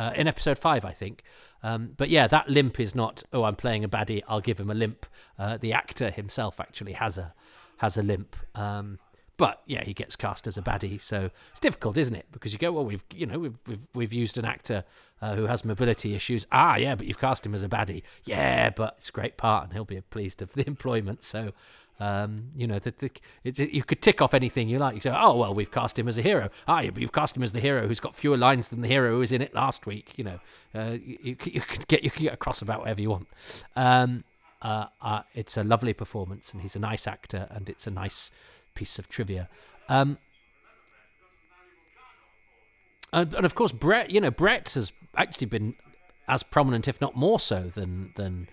uh, 0.00 0.12
in 0.14 0.26
episode 0.26 0.58
five, 0.58 0.84
I 0.84 0.92
think. 0.92 1.22
Um, 1.62 1.90
but 1.96 2.08
yeah, 2.08 2.26
that 2.26 2.48
limp 2.48 2.80
is 2.80 2.94
not. 2.94 3.22
Oh, 3.34 3.44
I'm 3.44 3.56
playing 3.56 3.84
a 3.84 3.88
baddie. 3.88 4.22
I'll 4.26 4.40
give 4.40 4.58
him 4.58 4.70
a 4.70 4.74
limp. 4.74 5.04
Uh, 5.38 5.58
the 5.58 5.74
actor 5.74 6.10
himself 6.10 6.58
actually 6.58 6.92
has 6.94 7.18
a 7.18 7.34
has 7.76 7.98
a 7.98 8.02
limp. 8.02 8.34
Um, 8.54 8.98
but 9.36 9.62
yeah, 9.66 9.84
he 9.84 9.92
gets 9.92 10.16
cast 10.16 10.46
as 10.46 10.56
a 10.56 10.62
baddie, 10.62 11.00
so 11.00 11.30
it's 11.50 11.60
difficult, 11.60 11.98
isn't 11.98 12.14
it? 12.14 12.26
Because 12.32 12.52
you 12.52 12.58
go, 12.58 12.72
well, 12.72 12.84
we've 12.84 13.04
you 13.12 13.26
know 13.26 13.38
we've 13.38 13.58
we've, 13.66 13.88
we've 13.94 14.12
used 14.12 14.38
an 14.38 14.46
actor 14.46 14.84
uh, 15.20 15.34
who 15.34 15.46
has 15.46 15.64
mobility 15.66 16.14
issues. 16.14 16.46
Ah, 16.50 16.76
yeah, 16.76 16.94
but 16.94 17.06
you've 17.06 17.18
cast 17.18 17.44
him 17.44 17.54
as 17.54 17.62
a 17.62 17.68
baddie. 17.68 18.02
Yeah, 18.24 18.70
but 18.70 18.94
it's 18.96 19.10
a 19.10 19.12
great 19.12 19.36
part, 19.36 19.64
and 19.64 19.72
he'll 19.74 19.84
be 19.84 20.00
pleased 20.00 20.40
of 20.40 20.54
the 20.54 20.66
employment. 20.66 21.22
So 21.22 21.52
um, 22.00 22.48
you 22.56 22.66
know, 22.66 22.78
the, 22.78 22.94
the, 22.96 23.10
it, 23.44 23.58
you 23.58 23.84
could 23.84 24.00
tick 24.00 24.22
off 24.22 24.32
anything 24.32 24.70
you 24.70 24.78
like. 24.78 24.94
You 24.94 25.02
say, 25.02 25.14
oh, 25.14 25.36
well, 25.36 25.54
we've 25.54 25.70
cast 25.70 25.98
him 25.98 26.08
as 26.08 26.16
a 26.16 26.22
hero. 26.22 26.48
Ah, 26.66 26.80
you've 26.80 27.12
cast 27.12 27.36
him 27.36 27.42
as 27.42 27.52
the 27.52 27.60
hero 27.60 27.86
who's 27.86 28.00
got 28.00 28.16
fewer 28.16 28.38
lines 28.38 28.70
than 28.70 28.80
the 28.80 28.88
hero 28.88 29.10
who 29.10 29.18
was 29.18 29.32
in 29.32 29.42
it 29.42 29.54
last 29.54 29.86
week. 29.86 30.14
You 30.16 30.24
know, 30.24 30.40
uh, 30.74 30.96
you, 31.04 31.36
you, 31.44 31.60
could 31.60 31.86
get 31.88 32.02
you 32.02 32.10
can 32.10 32.24
get 32.24 32.32
across 32.32 32.62
about 32.62 32.80
whatever 32.80 33.02
you 33.02 33.10
want. 33.10 33.28
Um, 33.76 34.24
uh, 34.62 34.86
uh, 35.02 35.22
it's 35.34 35.58
a 35.58 35.62
lovely 35.62 35.92
performance, 35.92 36.52
and 36.52 36.62
he's 36.62 36.74
a 36.74 36.78
nice 36.80 37.06
actor, 37.06 37.46
and 37.50 37.68
it's 37.68 37.86
a 37.86 37.90
nice 37.90 38.30
piece 38.74 38.98
of 38.98 39.08
trivia. 39.08 39.50
Um, 39.90 40.16
and, 43.12 43.34
and 43.34 43.44
of 43.44 43.54
course, 43.54 43.72
Brett. 43.72 44.10
You 44.10 44.22
know, 44.22 44.30
Brett 44.30 44.70
has 44.70 44.90
actually 45.16 45.48
been 45.48 45.74
as 46.26 46.42
prominent, 46.42 46.88
if 46.88 46.98
not 46.98 47.14
more 47.14 47.38
so, 47.38 47.64
than 47.64 48.12
than 48.16 48.48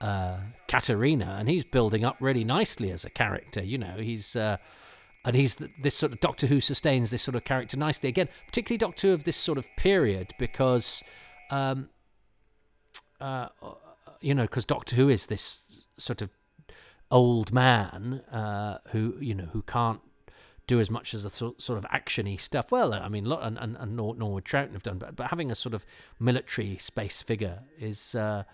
uh, 0.00 0.38
Katarina, 0.68 1.36
and 1.38 1.48
he's 1.48 1.64
building 1.64 2.04
up 2.04 2.16
really 2.20 2.44
nicely 2.44 2.90
as 2.90 3.04
a 3.04 3.10
character. 3.10 3.62
You 3.62 3.78
know, 3.78 3.96
he's 3.98 4.36
uh, 4.36 4.56
and 5.24 5.36
he's 5.36 5.56
this 5.82 5.94
sort 5.94 6.12
of 6.12 6.20
Doctor 6.20 6.46
Who 6.46 6.60
sustains 6.60 7.10
this 7.10 7.22
sort 7.22 7.34
of 7.34 7.44
character 7.44 7.76
nicely 7.76 8.08
again, 8.08 8.28
particularly 8.46 8.78
Doctor 8.78 9.08
Who 9.08 9.14
of 9.14 9.24
this 9.24 9.36
sort 9.36 9.58
of 9.58 9.66
period 9.76 10.32
because, 10.38 11.02
um, 11.50 11.90
uh, 13.20 13.48
you 14.20 14.34
know, 14.34 14.42
because 14.44 14.64
Doctor 14.64 14.96
Who 14.96 15.08
is 15.08 15.26
this 15.26 15.84
sort 15.98 16.22
of 16.22 16.30
old 17.10 17.52
man 17.52 18.22
uh, 18.32 18.78
who 18.92 19.16
you 19.20 19.34
know 19.34 19.46
who 19.46 19.62
can't 19.62 20.00
do 20.66 20.78
as 20.78 20.88
much 20.88 21.12
as 21.14 21.24
the 21.24 21.30
sort 21.30 21.78
of 21.78 21.84
actiony 21.86 22.40
stuff. 22.40 22.70
Well, 22.70 22.94
I 22.94 23.08
mean, 23.08 23.30
and 23.30 23.58
and, 23.58 23.76
and 23.76 23.96
nor, 23.96 24.14
nor 24.14 24.34
would 24.34 24.44
Troughton 24.44 24.72
have 24.72 24.82
done, 24.82 24.98
but 24.98 25.16
but 25.16 25.28
having 25.28 25.50
a 25.50 25.54
sort 25.54 25.74
of 25.74 25.84
military 26.18 26.78
space 26.78 27.22
figure 27.22 27.60
is. 27.78 28.14
Uh, 28.14 28.44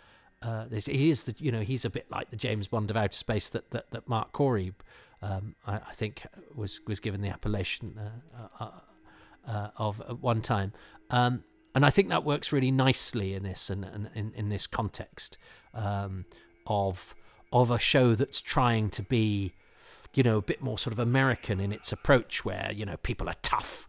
uh, 0.43 0.67
he 0.69 1.11
is 1.11 1.25
the 1.25 1.35
you 1.39 1.51
know 1.51 1.61
he's 1.61 1.85
a 1.85 1.91
bit 1.91 2.11
like 2.11 2.31
the 2.31 2.37
James 2.37 2.69
Bond 2.69 2.91
of 2.91 2.97
outer 2.97 3.17
space 3.17 3.49
that 3.51 3.71
that, 3.71 3.91
that 3.91 4.09
Marc 4.09 4.33
Cory, 4.33 4.75
um, 5.23 5.55
I, 5.67 5.77
I, 5.77 5.93
think 5.95 6.27
was 6.55 6.81
was 6.87 7.01
given 7.01 7.23
the 7.23 7.29
appellation 7.29 7.99
uh, 7.99 8.49
uh, 8.61 8.71
uh 9.47 9.69
of 9.77 10.01
at 10.03 10.21
one 10.21 10.43
time, 10.43 10.73
um, 11.11 11.43
and 11.75 11.87
I 11.87 11.91
think 11.91 12.09
that 12.11 12.25
works 12.25 12.53
really 12.53 12.71
nicely 12.71 13.35
in 13.35 13.45
this 13.45 13.71
and, 13.71 14.11
in, 14.15 14.33
in 14.35 14.49
this 14.51 14.67
context 14.67 15.39
um, 15.73 16.27
of 16.67 17.15
of 17.53 17.71
a 17.71 17.79
show 17.79 18.15
that's 18.15 18.41
trying 18.41 18.91
to 18.91 19.03
be, 19.03 19.55
you 20.15 20.23
know, 20.23 20.39
a 20.39 20.43
bit 20.43 20.61
more 20.61 20.79
sort 20.79 20.93
of 20.93 20.99
American 20.99 21.61
in 21.61 21.73
its 21.73 21.93
approach, 21.93 22.45
where 22.45 22.71
you 22.75 22.85
know 22.85 22.99
people 22.99 23.29
are 23.29 23.37
tough. 23.43 23.89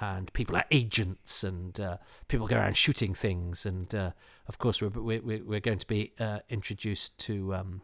And 0.00 0.32
people 0.32 0.56
are 0.56 0.64
agents 0.70 1.42
and 1.42 1.78
uh, 1.80 1.96
people 2.28 2.46
go 2.46 2.56
around 2.56 2.76
shooting 2.76 3.14
things 3.14 3.66
and 3.66 3.92
uh, 3.94 4.10
of 4.46 4.58
course 4.58 4.80
we're, 4.80 4.90
we're, 4.90 5.42
we're 5.44 5.60
going 5.60 5.78
to 5.78 5.86
be 5.86 6.12
uh, 6.20 6.40
introduced 6.48 7.18
to 7.18 7.54
um, 7.54 7.82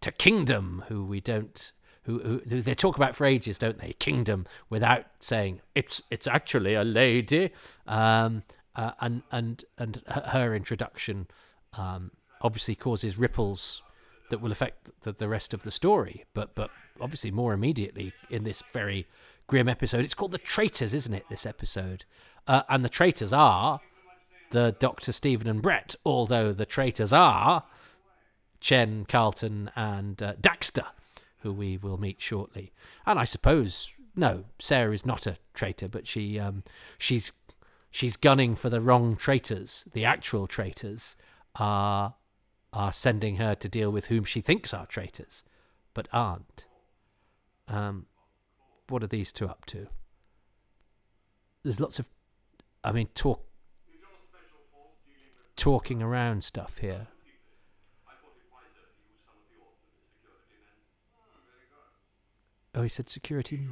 to 0.00 0.12
Kingdom 0.12 0.84
who 0.88 1.04
we 1.04 1.20
don't 1.20 1.72
who, 2.02 2.20
who, 2.20 2.60
they 2.62 2.74
talk 2.74 2.96
about 2.96 3.16
for 3.16 3.24
ages 3.26 3.58
don't 3.58 3.78
they? 3.78 3.94
Kingdom 3.94 4.46
without 4.68 5.06
saying 5.20 5.60
it's 5.74 6.02
it's 6.10 6.26
actually 6.26 6.74
a 6.74 6.84
lady. 6.84 7.50
Um, 7.86 8.42
uh, 8.76 8.92
and 9.00 9.22
and 9.32 9.64
and 9.76 10.02
her 10.06 10.54
introduction 10.54 11.26
um, 11.76 12.12
obviously 12.40 12.74
causes 12.74 13.18
ripples 13.18 13.82
that 14.30 14.40
will 14.40 14.52
affect 14.52 14.90
the, 15.02 15.12
the 15.12 15.28
rest 15.28 15.52
of 15.52 15.62
the 15.62 15.70
story 15.70 16.24
but 16.34 16.54
but 16.54 16.70
obviously 17.00 17.30
more 17.30 17.52
immediately 17.52 18.12
in 18.30 18.44
this 18.44 18.62
very 18.72 19.06
grim 19.48 19.68
episode. 19.68 20.04
It's 20.04 20.14
called 20.14 20.30
The 20.30 20.38
Traitors, 20.38 20.94
isn't 20.94 21.14
it? 21.14 21.28
This 21.28 21.44
episode. 21.44 22.04
Uh, 22.46 22.62
and 22.68 22.84
the 22.84 22.88
traitors 22.88 23.32
are 23.32 23.80
the 24.50 24.76
Doctor, 24.78 25.10
Steven, 25.10 25.48
and 25.48 25.60
Brett, 25.60 25.96
although 26.06 26.52
the 26.52 26.66
traitors 26.66 27.12
are 27.12 27.64
Chen, 28.60 29.04
Karlton, 29.06 29.70
and 29.74 30.22
uh, 30.22 30.34
Daxtar, 30.34 30.86
who 31.40 31.52
we 31.52 31.76
will 31.76 31.98
meet 31.98 32.20
shortly. 32.20 32.72
And 33.06 33.18
I 33.18 33.24
suppose, 33.24 33.92
no, 34.14 34.44
Sara 34.58 34.92
is 34.92 35.04
not 35.04 35.26
a 35.26 35.36
traitor, 35.54 35.88
but 35.88 36.06
she 36.06 36.38
um, 36.38 36.62
she's 36.98 37.32
she's 37.90 38.16
gunning 38.16 38.54
for 38.54 38.70
the 38.70 38.80
wrong 38.80 39.16
traitors. 39.16 39.84
The 39.92 40.04
actual 40.04 40.46
traitors 40.46 41.16
are 41.56 42.14
are 42.72 42.92
sending 42.92 43.36
her 43.36 43.54
to 43.54 43.68
deal 43.68 43.90
with 43.90 44.06
whom 44.06 44.24
she 44.24 44.40
thinks 44.40 44.74
are 44.74 44.86
traitors, 44.86 45.42
but 45.94 46.08
aren't. 46.12 46.66
Um, 47.66 48.06
what 48.88 49.02
are 49.02 49.08
these 49.08 49.32
two 49.32 49.46
up 49.48 49.64
to? 49.66 49.88
There's 51.62 51.80
lots 51.80 51.98
of, 51.98 52.08
I 52.82 52.92
mean, 52.92 53.08
talk, 53.14 53.44
talking 55.56 56.02
around 56.02 56.44
stuff 56.44 56.78
here. 56.78 57.08
Oh, 62.74 62.82
he 62.82 62.88
said 62.88 63.08
security. 63.08 63.66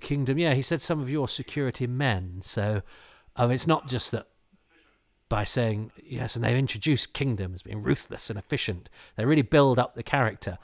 Kingdom, 0.00 0.38
yeah, 0.38 0.54
he 0.54 0.62
said 0.62 0.80
some 0.80 1.00
of 1.00 1.10
your 1.10 1.28
security 1.28 1.86
men. 1.86 2.38
So, 2.40 2.82
um, 3.36 3.50
it's 3.50 3.66
not 3.66 3.88
just 3.88 4.12
that 4.12 4.28
by 5.28 5.44
saying 5.44 5.92
yes, 6.02 6.34
and 6.34 6.44
they've 6.44 6.56
introduced 6.56 7.12
Kingdom 7.12 7.52
as 7.52 7.62
being 7.62 7.82
ruthless 7.82 8.30
and 8.30 8.38
efficient. 8.38 8.88
They 9.16 9.26
really 9.26 9.42
build 9.42 9.78
up 9.78 9.94
the 9.94 10.02
character, 10.02 10.56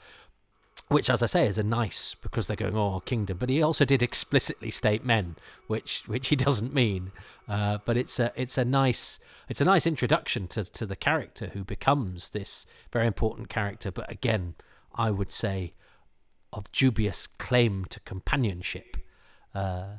which, 0.87 1.09
as 1.09 1.23
I 1.23 1.25
say, 1.25 1.47
is 1.47 1.57
a 1.57 1.63
nice 1.63 2.15
because 2.15 2.47
they're 2.47 2.55
going 2.55 2.75
oh 2.75 2.99
Kingdom. 3.05 3.37
But 3.37 3.49
he 3.49 3.61
also 3.61 3.85
did 3.85 4.03
explicitly 4.03 4.69
state 4.69 5.03
men, 5.03 5.35
which 5.67 6.03
which 6.07 6.27
he 6.27 6.35
doesn't 6.47 6.73
mean. 6.73 7.11
Uh, 7.47 7.79
but 7.85 7.97
it's 7.97 8.19
a 8.19 8.31
it's 8.35 8.57
a 8.57 8.65
nice 8.65 9.19
it's 9.49 9.61
a 9.61 9.65
nice 9.65 9.87
introduction 9.87 10.47
to 10.49 10.63
to 10.63 10.85
the 10.85 10.95
character 10.95 11.47
who 11.53 11.63
becomes 11.63 12.29
this 12.29 12.65
very 12.91 13.07
important 13.07 13.49
character. 13.49 13.91
But 13.91 14.11
again, 14.11 14.55
I 14.93 15.11
would 15.11 15.31
say 15.31 15.73
of 16.53 16.71
dubious 16.71 17.27
claim 17.27 17.85
to 17.85 17.99
companionship 18.01 18.97
uh, 19.53 19.97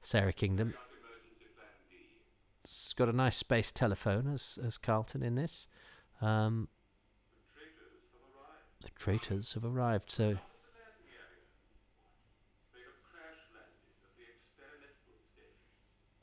Sara 0.00 0.32
Kingdom. 0.32 0.74
It's 2.64 2.92
got 2.94 3.08
a 3.08 3.12
nice 3.12 3.36
space 3.36 3.70
telephone 3.70 4.32
as 4.32 4.58
as 4.64 4.78
Karlton 4.78 5.22
in 5.22 5.34
this. 5.34 5.68
Um, 6.22 6.68
the 8.82 8.90
traitors 8.90 9.54
have 9.54 9.64
arrived, 9.64 10.10
so. 10.10 10.38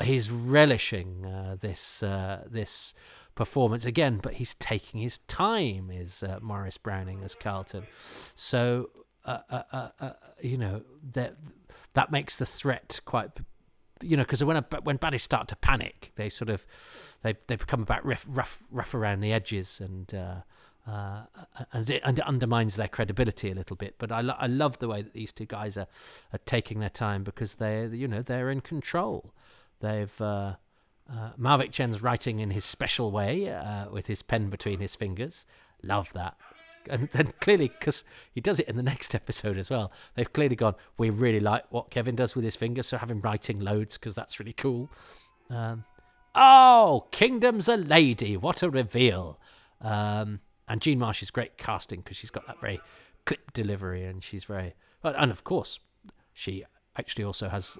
He's 0.02 0.32
relishing 0.32 1.26
uh, 1.26 1.58
this 1.60 2.02
uh, 2.02 2.46
this 2.50 2.94
performance 3.36 3.84
again, 3.84 4.22
but 4.24 4.36
he's 4.36 4.54
taking 4.54 5.02
his 5.02 5.18
time. 5.18 5.92
Is 5.92 6.24
uh, 6.24 6.40
Maurice 6.42 6.78
Browning 6.78 7.22
as 7.22 7.36
Karlton? 7.36 7.84
So 8.34 8.92
uh, 9.26 9.40
uh, 9.50 9.90
uh, 10.00 10.12
you 10.42 10.58
know 10.58 10.82
that 11.12 11.36
that 11.94 12.12
makes 12.12 12.38
the 12.38 12.46
threat 12.46 13.00
quite 13.06 13.32
you 14.02 14.16
know 14.16 14.24
because 14.24 14.44
when 14.44 14.58
a, 14.58 14.66
when 14.84 14.98
baddies 14.98 15.22
start 15.22 15.48
to 15.50 15.56
panic 15.56 16.12
they 16.16 16.30
sort 16.30 16.50
of 16.50 16.66
they 17.22 17.36
they 17.48 17.56
become 17.56 17.82
about 17.82 18.06
rough 18.06 18.26
rough, 18.30 18.64
rough 18.72 18.94
around 18.94 19.20
the 19.20 19.34
edges 19.34 19.80
and 19.82 20.14
uh, 20.14 20.36
uh, 20.90 21.24
and, 21.72 21.90
it, 21.90 22.04
undermines 22.04 22.76
their 22.76 22.88
credibility 22.88 23.52
a 23.52 23.56
little 23.56 23.76
bit. 23.76 23.96
But 23.98 24.12
I, 24.12 24.22
lo- 24.22 24.36
I 24.38 24.48
love 24.48 24.80
the 24.80 24.88
way 24.88 25.02
that 25.02 25.14
these 25.14 25.32
two 25.32 25.46
guys 25.46 25.78
are, 25.78 25.88
are 26.34 26.40
taking 26.46 26.80
their 26.80 26.90
time 26.90 27.24
because 27.24 27.56
they 27.56 27.88
you 27.88 28.08
know 28.08 28.22
they're 28.22 28.50
in 28.50 28.62
control. 28.62 29.34
They've 29.82 30.22
uh, 30.22 30.56
uh, 31.12 31.32
Mavic 31.40 31.72
Chen's 31.72 32.02
writing 32.02 32.40
in 32.40 32.52
his 32.52 32.66
special 32.66 33.12
way 33.12 33.50
uh, 33.50 33.90
with 33.92 34.08
his 34.08 34.22
pen 34.22 34.50
between 34.50 34.80
his 34.80 34.96
fingers. 34.96 35.46
Love 35.84 36.12
that. 36.14 36.38
And 36.90 37.10
then 37.10 37.34
clearly 37.40 37.68
because 37.68 38.04
he 38.32 38.42
does 38.42 38.60
it 38.60 38.68
in 38.68 38.76
the 38.76 38.84
next 38.84 39.14
episode 39.22 39.58
as 39.58 39.70
well 39.70 39.92
they've 40.16 40.32
clearly 40.32 40.56
gone 40.56 40.76
we 40.98 41.10
really 41.10 41.42
like 41.42 41.66
what 41.70 41.92
kevin 41.92 42.16
does 42.16 42.36
with 42.36 42.46
his 42.46 42.56
fingers 42.56 42.88
so 42.88 42.98
have 42.98 43.12
him 43.12 43.20
writing 43.22 43.60
loads 43.60 43.98
because 43.98 44.16
that's 44.16 44.40
really 44.40 44.54
cool. 44.54 44.90
Um, 45.50 45.84
oh 46.34 47.08
kingdom's 47.12 47.68
a 47.68 47.76
lady. 47.76 48.38
What 48.38 48.64
a 48.64 48.70
reveal. 48.70 49.40
Um, 49.82 50.40
and 50.70 50.82
jean 50.82 51.00
marsh 51.00 51.22
is 51.22 51.32
great 51.32 51.58
casting 51.58 52.00
because 52.00 52.16
she's 52.16 52.30
got 52.30 52.48
that 52.48 52.60
very 52.62 52.80
clip 53.26 53.52
delivery 53.52 54.06
and 54.06 54.24
she's 54.24 54.46
very 54.46 54.74
and 55.04 55.32
of 55.32 55.44
course 55.44 55.80
she 56.34 56.64
actually 56.98 57.24
also 57.24 57.50
has 57.50 57.78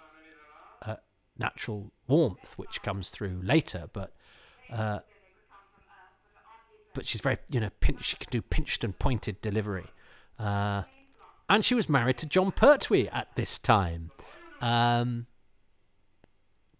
natural 1.38 1.92
warmth 2.08 2.58
which 2.58 2.82
comes 2.82 3.10
through 3.10 3.40
later 3.42 3.90
but 3.94 4.12
uh, 4.72 5.00
but 6.94 7.06
she's 7.06 7.22
very, 7.22 7.38
you 7.50 7.60
know, 7.60 7.70
pinch, 7.80 8.04
she 8.04 8.18
can 8.18 8.28
do 8.30 8.42
pinched 8.42 8.84
and 8.84 8.98
pointed 8.98 9.42
delivery. 9.42 9.86
Uh, 10.38 10.84
and 11.50 11.64
she 11.66 11.76
was 11.76 11.90
married 11.90 12.18
to 12.18 12.26
Jon 12.26 12.52
Pertwee 12.52 13.08
at 13.12 13.36
this 13.36 13.58
time. 13.58 14.12
Um, 14.62 15.28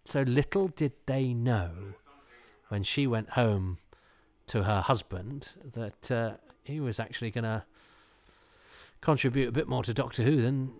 so 0.06 0.22
little 0.22 0.68
did 0.68 0.94
they 1.06 1.34
know 1.34 1.72
when 2.70 2.84
she 2.84 3.08
went 3.08 3.32
home 3.32 3.78
to 4.50 4.64
her 4.64 4.82
husband 4.82 5.54
that 5.74 6.12
uh, 6.12 6.34
he 6.64 6.80
was 6.80 7.00
actually 7.00 7.32
going 7.32 7.44
to 7.44 7.64
contribute 9.02 9.48
a 9.48 9.52
bit 9.52 9.68
more 9.68 9.84
to 9.84 9.94
Doctor 9.94 10.24
Who 10.24 10.42
than 10.42 10.74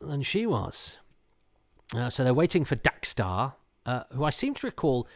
than 0.00 0.22
she 0.22 0.46
was. 0.46 0.98
Uh, 1.94 2.10
so 2.10 2.22
they're 2.22 2.34
waiting 2.34 2.64
for 2.64 2.76
Daxtar, 2.76 3.54
uh, 3.86 4.02
who 4.12 4.24
I 4.24 4.30
seem 4.30 4.54
to 4.54 4.66
recall 4.66 5.06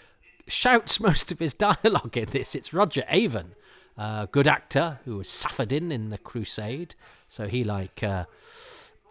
shouts 0.46 1.00
most 1.09 1.31
of 1.31 1.38
his 1.38 1.55
dialogue 1.55 2.16
in 2.16 2.26
this. 2.26 2.55
It's 2.55 2.72
Roger 2.72 3.05
Avon, 3.09 3.55
a 3.96 4.29
good 4.31 4.48
actor 4.48 5.00
who 5.05 5.16
was 5.18 5.29
Saphadin 5.29 5.92
in 5.92 6.11
The 6.11 6.18
Crusade. 6.18 6.94
So 7.29 7.46
he 7.46 7.62
like 7.62 8.03
uh, 8.03 8.24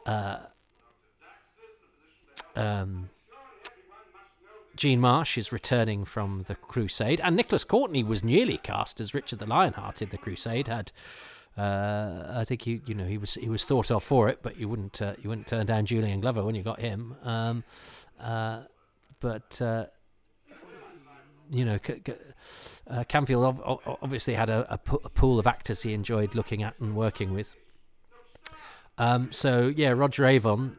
uh, 0.05 0.39
um, 2.55 3.09
Jean 4.79 5.01
Marsh 5.01 5.37
is 5.37 5.51
returning 5.51 6.05
from 6.05 6.43
The 6.43 6.55
Crusade, 6.55 7.19
and 7.21 7.35
Nicholas 7.35 7.65
Courtney 7.65 8.01
was 8.01 8.23
newly 8.23 8.55
cast 8.55 9.01
as 9.01 9.13
Richard 9.13 9.39
the 9.39 9.45
Lionheart 9.45 10.01
in 10.01 10.07
The 10.07 10.17
Crusade. 10.17 10.69
Had 10.69 10.93
uh, 11.57 12.23
I 12.29 12.45
think 12.45 12.61
he, 12.61 12.81
you 12.85 12.95
know, 12.95 13.03
he 13.03 13.17
was 13.17 13.33
he 13.33 13.49
was 13.49 13.65
thought 13.65 13.91
of 13.91 14.01
for 14.05 14.29
it, 14.29 14.39
but 14.41 14.57
you 14.57 14.69
wouldn't 14.69 15.01
uh, 15.01 15.15
you 15.21 15.27
wouldn't 15.27 15.47
turn 15.47 15.65
down 15.65 15.85
Julian 15.85 16.21
Glover 16.21 16.45
when 16.45 16.55
you 16.55 16.63
got 16.63 16.79
him. 16.79 17.13
Um, 17.23 17.65
uh, 18.21 18.61
but 19.19 19.61
uh, 19.61 19.87
you 21.51 21.65
know, 21.65 21.75
uh, 21.75 23.03
Camfield 23.03 23.97
obviously 24.01 24.33
had 24.33 24.49
a, 24.49 24.65
a, 24.73 24.77
pool 24.77 25.39
of 25.39 25.45
actors 25.45 25.81
he 25.81 25.93
enjoyed 25.93 26.35
looking 26.35 26.63
at 26.63 26.79
and 26.79 26.95
working 26.95 27.33
with. 27.33 27.53
Um, 28.97 29.33
so 29.33 29.73
yeah, 29.75 29.89
Roger 29.89 30.25
Avon 30.25 30.77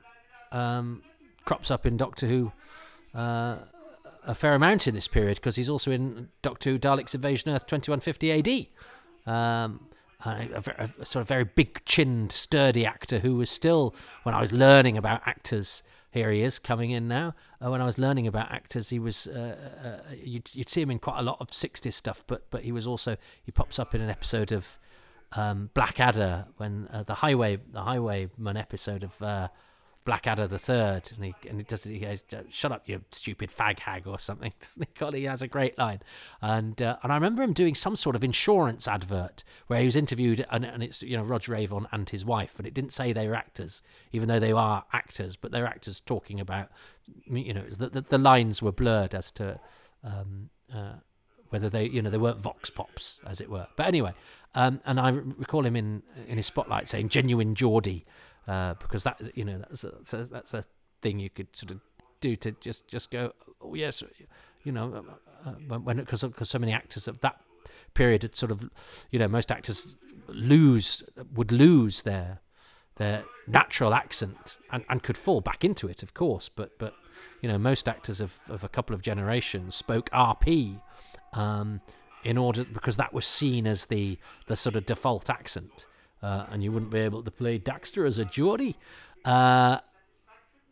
um, 0.53 1.03
crops 1.45 1.71
up 1.71 1.85
in 1.85 1.99
Doctor 1.99 2.27
Who 2.27 2.51
uh, 3.15 3.57
a 4.25 4.35
fair 4.35 4.55
amount 4.55 4.87
in 4.87 4.95
this 4.95 5.09
period 5.09 5.37
because 5.37 5.57
he's 5.57 5.71
also 5.71 5.91
in 5.91 6.29
Doctor 6.43 6.71
Who 6.71 6.79
Daleks 6.79 7.15
Invasion 7.15 7.51
Earth 7.51 7.67
2150 7.67 8.69
AD. 9.27 9.33
Um, 9.33 9.87
a, 10.25 10.63
a, 10.79 10.91
a, 11.01 11.07
sort 11.07 11.23
of 11.23 11.29
very 11.29 11.45
big 11.45 11.85
chinned, 11.85 12.31
sturdy 12.33 12.85
actor 12.85 13.21
who 13.21 13.37
was 13.37 13.51
still, 13.51 13.95
when 14.23 14.35
I 14.35 14.41
was 14.41 14.53
learning 14.53 14.99
about 14.99 15.23
actors 15.27 15.83
here 16.11 16.31
he 16.31 16.43
is 16.43 16.59
coming 16.59 16.91
in 16.91 17.07
now. 17.07 17.35
Uh, 17.65 17.71
when 17.71 17.81
I 17.81 17.85
was 17.85 17.99
learning 17.99 18.27
about 18.27 18.51
actors, 18.51 18.91
he 18.91 18.99
was 18.99 19.29
uh, 19.29 19.57
uh, 19.85 19.89
uh, 19.89 20.15
you'd, 20.23 20.55
you'd 20.55 20.69
see 20.69 20.83
him 20.83 20.91
in 20.91 20.99
quite 20.99 21.19
a 21.19 21.23
lot 21.23 21.37
of 21.41 21.49
'60s 21.49 21.93
stuff, 21.93 22.25
but 22.27 22.51
but 22.51 22.63
he 22.63 22.73
was 22.73 22.87
also 22.87 23.17
he 23.43 23.53
pops 23.53 23.79
up 23.79 23.95
in 23.95 24.01
an 24.01 24.11
episode 24.11 24.51
of 24.51 24.79
um, 25.33 25.71
Blackadder 25.73 26.47
when 26.57 26.89
uh, 26.93 27.05
the 27.05 27.15
highway 27.15 27.59
the 27.73 27.83
highwayman 27.83 28.57
episode 28.57 29.05
of 29.05 29.23
uh, 29.23 29.49
Blackadder 30.05 30.47
the 30.47 30.59
Third, 30.59 31.13
and 31.15 31.25
he 31.25 31.35
and 31.49 31.59
he 31.59 31.65
does 31.65 31.85
he 31.85 31.99
goes, 31.99 32.25
"Shut 32.49 32.73
up, 32.73 32.89
you 32.89 33.03
stupid 33.11 33.51
fag 33.51 33.81
hag" 33.81 34.07
or 34.07 34.19
something. 34.19 34.53
God, 34.99 35.15
he 35.15 35.25
has 35.25 35.43
a 35.43 35.49
great 35.49 35.77
line, 35.77 36.01
and 36.41 36.81
uh, 36.81 36.97
and 37.03 37.13
I 37.13 37.17
remember 37.17 37.43
him 37.43 37.53
doing 37.53 37.75
some 37.75 37.97
sort 37.97 38.17
of 38.17 38.25
insurance 38.25 38.89
advert 38.89 39.45
where 39.67 39.81
he 39.81 39.85
was 39.85 39.97
interviewed, 39.97 40.47
and, 40.51 40.65
and 40.65 40.83
it's 40.83 41.03
you 41.03 41.17
know 41.17 41.23
Roger 41.23 41.55
Avon 41.55 41.87
and 41.93 42.09
his 42.09 42.25
wife, 42.25 42.55
but 42.57 42.67
it 42.67 42.73
didn't 42.73 42.95
say 42.95 43.13
they 43.13 43.29
were 43.29 43.35
actors, 43.35 43.83
even 44.13 44.29
though 44.29 44.41
they 44.41 44.53
are 44.53 44.85
actors, 44.93 45.37
but 45.37 45.53
they're 45.53 45.67
actors 45.67 46.01
talking 46.01 46.41
about, 46.41 46.71
you 47.27 47.53
know, 47.53 47.63
the 47.65 47.91
the, 47.91 48.01
the 48.01 48.19
lines 48.19 48.63
were 48.63 48.73
blurred 48.73 49.15
as 49.15 49.31
to. 49.33 49.61
Um, 50.03 50.49
uh, 50.75 50.95
whether 51.51 51.69
they, 51.69 51.85
you 51.89 52.01
know, 52.01 52.11
they 52.11 52.17
weren't 52.17 52.39
vox 52.39 52.71
pops, 52.71 53.21
as 53.27 53.41
it 53.41 53.51
were. 53.51 53.67
But 53.77 53.87
anyway, 53.87 54.15
um, 54.55 54.81
and 54.87 54.99
I 54.99 55.11
recall 55.11 55.67
him 55.67 55.77
in 55.77 56.03
in 56.27 56.37
his 56.37 56.47
spotlight 56.47 56.89
saying 56.89 57.09
"genuine 57.09 57.55
Geordie," 57.55 58.07
uh, 58.49 58.75
because 58.75 59.05
that 59.05 59.21
you 59.35 59.45
know 59.45 59.59
that's 59.59 59.85
a, 59.85 59.91
that's 59.91 60.15
a, 60.15 60.25
that's 60.25 60.55
a 60.55 60.65
thing 61.03 61.19
you 61.19 61.31
could 61.31 61.55
sort 61.55 61.71
of 61.71 61.81
do 62.21 62.37
to 62.37 62.53
just 62.61 62.87
just 62.89 63.11
go 63.11 63.33
oh 63.63 63.75
yes 63.75 64.03
you 64.63 64.73
know 64.73 65.05
uh, 65.47 65.49
uh 65.49 65.79
when 65.79 65.97
because 65.97 66.23
because 66.23 66.51
so 66.51 66.59
many 66.59 66.73
actors 66.73 67.09
of 67.09 67.21
that 67.21 67.41
period 67.95 68.23
had 68.23 68.35
sort 68.35 68.53
of 68.53 68.69
you 69.11 69.19
know 69.19 69.29
most 69.29 69.51
actors 69.51 69.95
lose 70.29 71.03
would 71.35 71.53
lose 71.53 72.03
their 72.03 72.41
their 72.97 73.25
natural 73.47 73.95
accent 73.95 74.59
and, 74.71 74.85
and 74.89 75.03
could 75.03 75.17
fall 75.17 75.41
back 75.41 75.65
into 75.65 75.89
it 75.89 76.03
of 76.03 76.13
course 76.15 76.49
but 76.49 76.79
but 76.79 76.95
you 77.41 77.49
know 77.49 77.59
most 77.59 77.89
actors 77.89 78.21
of, 78.21 78.39
of 78.49 78.63
a 78.65 78.69
couple 78.69 78.95
of 78.95 79.03
generations 79.03 79.75
spoke 79.75 80.11
RP 80.11 80.81
um, 81.33 81.81
in 82.25 82.37
order 82.37 82.65
because 82.65 82.97
that 82.97 83.13
was 83.13 83.27
seen 83.27 83.67
as 83.67 83.87
the 83.87 84.19
the 84.47 84.57
sort 84.57 84.77
of 84.77 84.87
default 84.87 85.31
accent 85.31 85.87
uh, 86.23 86.47
and 86.51 86.63
you 86.63 86.73
wouldn't 86.73 86.91
be 86.91 87.01
able 87.01 87.23
to 87.23 87.31
play 87.31 87.59
Daxtar 87.59 88.07
as 88.07 88.19
a 88.19 88.25
Geordie. 88.25 88.77
Uh, 89.25 89.79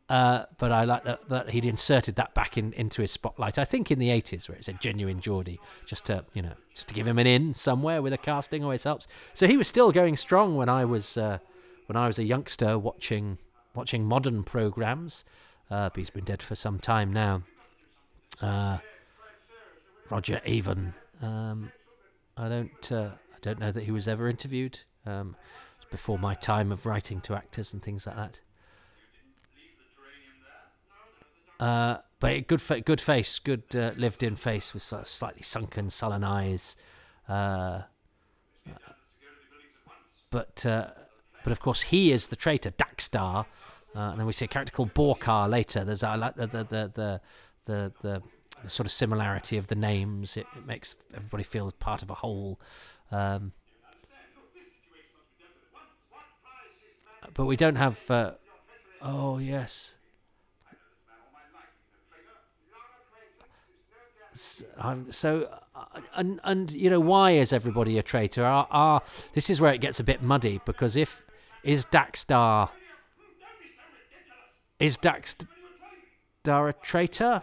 uh, 0.09 0.45
but 0.57 0.73
I 0.73 0.85
like 0.85 1.05
that, 1.05 1.29
that 1.29 1.51
he'd 1.51 1.67
inserted 1.67 2.17
that 2.17 2.33
back 2.33 2.57
in 2.57 2.73
into 2.73 3.03
his 3.03 3.13
spotlight. 3.13 3.59
I 3.59 3.65
think 3.65 3.91
in 3.91 3.99
the 3.99 4.11
eighties, 4.11 4.49
where 4.49 4.57
it's 4.57 4.69
a 4.69 4.73
genuine 4.73 5.21
Geordie, 5.21 5.61
just 5.85 6.07
to 6.07 6.25
you 6.33 6.41
know, 6.41 6.55
just 6.75 6.89
to 6.89 6.95
give 6.95 7.07
him 7.07 7.19
an 7.19 7.27
in 7.27 7.53
somewhere 7.53 8.01
with 8.01 8.15
a 8.15 8.19
casting 8.19 8.65
always 8.65 8.85
helps. 8.85 9.07
So 9.35 9.47
he 9.47 9.59
was 9.59 9.69
still 9.69 9.93
going 9.93 10.17
strong 10.17 10.57
when 10.57 10.71
I 10.71 10.87
was 10.87 11.19
uh, 11.19 11.39
when 11.87 11.97
I 11.97 12.07
was 12.07 12.19
a 12.19 12.25
youngster 12.25 12.79
watching 12.79 13.37
watching 13.75 14.07
modern 14.07 14.45
programs. 14.45 15.25
Uh, 15.71 15.91
he's 15.95 16.09
been 16.11 16.25
dead 16.25 16.41
for 16.41 16.55
some 16.55 16.79
time 16.79 17.13
now. 17.13 17.43
Uh, 18.41 18.79
Roger 20.09 20.41
Avon. 20.47 20.95
Um, 21.21 21.71
I 22.37 22.49
don't. 22.49 22.93
Uh, 22.93 23.11
I 23.35 23.39
don't 23.43 23.61
know 23.61 23.71
that 23.71 23.85
he 23.85 23.91
was 23.91 24.09
ever 24.09 24.29
interviewed. 24.29 24.81
Um, 25.09 25.37
before 25.91 26.19
my 26.19 26.35
time 26.35 26.71
of 26.71 26.87
writing 26.87 27.21
to 27.23 27.35
actors 27.35 27.73
and 27.73 27.83
things 27.83 28.07
like 28.07 28.17
that. 28.17 28.41
Uh, 31.61 31.99
but 32.21 32.47
good, 32.47 32.61
fa- 32.61 32.81
good 32.81 33.01
face, 33.01 33.39
good 33.39 33.65
uh, 33.75 33.93
lived-in 33.97 34.37
face 34.37 34.73
with 34.73 34.83
sort 34.83 35.03
of 35.03 35.09
slightly 35.09 35.43
sunken, 35.43 35.91
sullen 35.91 36.23
eyes. 36.23 36.77
Uh, 37.29 37.83
but 40.31 40.65
uh, 40.67 40.89
but 41.43 41.53
of 41.53 41.61
course 41.61 41.83
he 41.83 42.13
is 42.13 42.29
the 42.29 42.37
traitor, 42.37 42.71
Daxtar. 42.71 43.47
Uh, 43.97 44.11
and 44.11 44.21
then 44.21 44.27
we 44.27 44.33
see 44.33 44.45
a 44.45 44.49
character 44.49 44.73
called 44.73 44.95
Borkar 44.95 45.49
later. 45.49 45.85
There's 45.85 46.05
I 46.05 46.15
like 46.17 46.37
the 46.37 46.47
the 46.47 46.65
the 46.65 46.93
the 46.95 47.21
the, 47.65 47.93
the, 48.01 48.23
the 48.63 48.71
sort 48.71 48.87
of 48.87 48.93
similarity 48.93 49.57
of 49.57 49.69
the 49.69 49.75
names. 49.75 50.37
It, 50.37 50.47
it, 50.57 50.67
makes 50.67 50.97
everybody 51.15 51.43
feel 51.43 51.71
part 51.73 52.03
of 52.03 52.11
a 52.11 52.15
whole. 52.15 52.61
Um, 53.11 53.53
but 57.35 57.47
we 57.47 57.57
don't 57.57 57.77
have. 57.77 57.99
Uh, 58.11 58.33
oh 59.03 59.39
yes. 59.39 59.95
so 65.11 65.49
uh, 65.75 66.01
and 66.15 66.41
and 66.45 66.73
you 66.73 66.89
know 66.89 67.01
why 67.01 67.33
is 67.33 67.53
everybody 67.53 67.99
a 67.99 68.03
traitor? 68.03 68.45
Are, 68.45 68.69
are 68.71 69.03
this 69.33 69.51
is 69.51 69.61
where 69.61 69.75
it 69.75 69.81
gets 69.81 69.99
a 69.99 70.05
bit 70.05 70.23
muddy 70.23 70.61
because 70.65 70.97
if 70.97 71.25
is 71.65 71.85
Daxtar 71.87 72.71
is 74.79 74.97
Daxtar 74.97 75.49
a 76.47 76.73
traitor? 76.73 77.43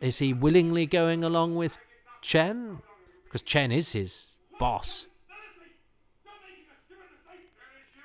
Is 0.00 0.18
he 0.18 0.32
willingly 0.32 0.86
going 0.86 1.24
along 1.24 1.56
with 1.56 1.78
Chen? 2.22 2.78
Because 3.24 3.42
Chen 3.42 3.72
is 3.72 3.92
his 3.92 4.36
boss. 4.58 5.07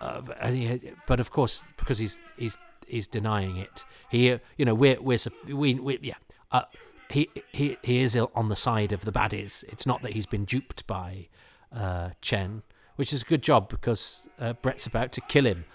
Uh, 0.03 0.91
but, 1.07 1.19
of 1.19 1.31
course, 1.31 1.63
because 1.77 1.97
he's 1.97 2.17
he's 2.37 2.57
he's 2.87 3.07
denying 3.07 3.57
it. 3.57 3.85
He, 4.09 4.37
you 4.57 4.65
know, 4.65 4.73
we're 4.73 5.01
we're 5.01 5.19
we, 5.47 5.75
we 5.75 5.99
yeah. 6.01 6.15
Uh, 6.51 6.63
he 7.09 7.29
he 7.51 7.77
he 7.81 8.01
is 8.01 8.15
on 8.15 8.49
the 8.49 8.55
side 8.55 8.91
of 8.91 9.05
the 9.05 9.11
baddies. 9.11 9.63
It's 9.65 9.85
not 9.85 10.01
that 10.01 10.11
he's 10.13 10.25
been 10.25 10.45
duped 10.45 10.85
by 10.87 11.29
uh, 11.71 12.09
Chen, 12.21 12.63
which 12.95 13.13
is 13.13 13.21
a 13.21 13.25
good 13.25 13.41
job 13.41 13.69
because 13.69 14.23
uh, 14.39 14.53
Brett's 14.53 14.85
about 14.85 15.11
to 15.13 15.21
kill 15.21 15.45
him. 15.45 15.65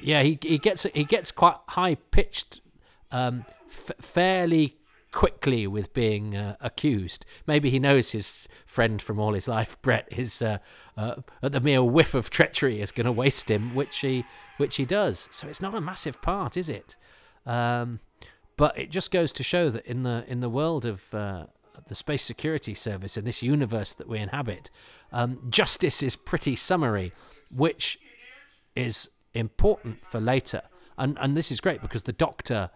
Yeah, 0.00 0.22
he 0.22 0.38
he 0.40 0.58
gets 0.58 0.86
he 0.94 1.04
gets 1.04 1.30
quite 1.32 1.56
high 1.68 1.96
pitched, 1.96 2.60
um, 3.10 3.44
f- 3.68 3.92
fairly 4.00 4.76
quickly 5.12 5.66
with 5.66 5.92
being 5.92 6.36
uh, 6.36 6.56
accused. 6.60 7.24
Maybe 7.46 7.70
he 7.70 7.78
knows 7.78 8.12
his 8.12 8.48
friend 8.66 9.00
from 9.02 9.18
all 9.18 9.34
his 9.34 9.48
life, 9.48 9.80
Brett, 9.82 10.08
is 10.10 10.42
uh, 10.42 10.58
uh, 10.96 11.16
at 11.42 11.52
the 11.52 11.60
mere 11.60 11.82
whiff 11.82 12.14
of 12.14 12.30
treachery 12.30 12.80
is 12.80 12.92
going 12.92 13.06
to 13.06 13.12
waste 13.12 13.50
him, 13.50 13.74
which 13.74 13.98
he 13.98 14.24
which 14.56 14.76
he 14.76 14.84
does. 14.84 15.28
So 15.30 15.48
it's 15.48 15.60
not 15.60 15.74
a 15.74 15.80
massive 15.80 16.20
part, 16.22 16.56
is 16.56 16.68
it? 16.68 16.96
Um, 17.46 18.00
but 18.56 18.78
it 18.78 18.90
just 18.90 19.10
goes 19.10 19.32
to 19.32 19.42
show 19.42 19.70
that 19.70 19.86
in 19.86 20.02
the 20.02 20.24
in 20.28 20.40
the 20.40 20.50
world 20.50 20.84
of 20.84 21.12
uh, 21.14 21.46
the 21.86 21.94
space 21.94 22.22
security 22.22 22.74
service 22.74 23.16
in 23.16 23.24
this 23.24 23.42
universe 23.42 23.94
that 23.94 24.08
we 24.08 24.18
inhabit, 24.18 24.70
um, 25.12 25.38
justice 25.48 26.02
is 26.02 26.14
pretty 26.14 26.54
summary, 26.54 27.12
which 27.50 27.98
is 28.76 29.10
important 29.34 30.04
for 30.06 30.20
later. 30.20 30.62
And 30.98 31.16
and 31.20 31.36
this 31.36 31.50
is 31.50 31.60
great 31.60 31.80
because 31.80 32.02
the 32.02 32.12
Doctor, 32.12 32.70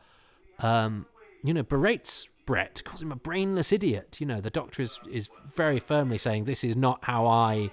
um, 0.60 1.06
you 1.44 1.54
know, 1.54 1.62
berates 1.62 2.26
Brett, 2.46 2.82
calls 2.84 3.02
him 3.02 3.12
a 3.12 3.16
brainless 3.16 3.72
idiot. 3.72 4.18
You 4.20 4.26
know, 4.26 4.40
the 4.40 4.50
Doctor 4.50 4.82
is 4.82 4.98
is 5.10 5.28
very 5.46 5.78
firmly 5.78 6.18
saying 6.18 6.44
this 6.44 6.64
is 6.64 6.76
not 6.76 7.04
how 7.04 7.26
I 7.26 7.70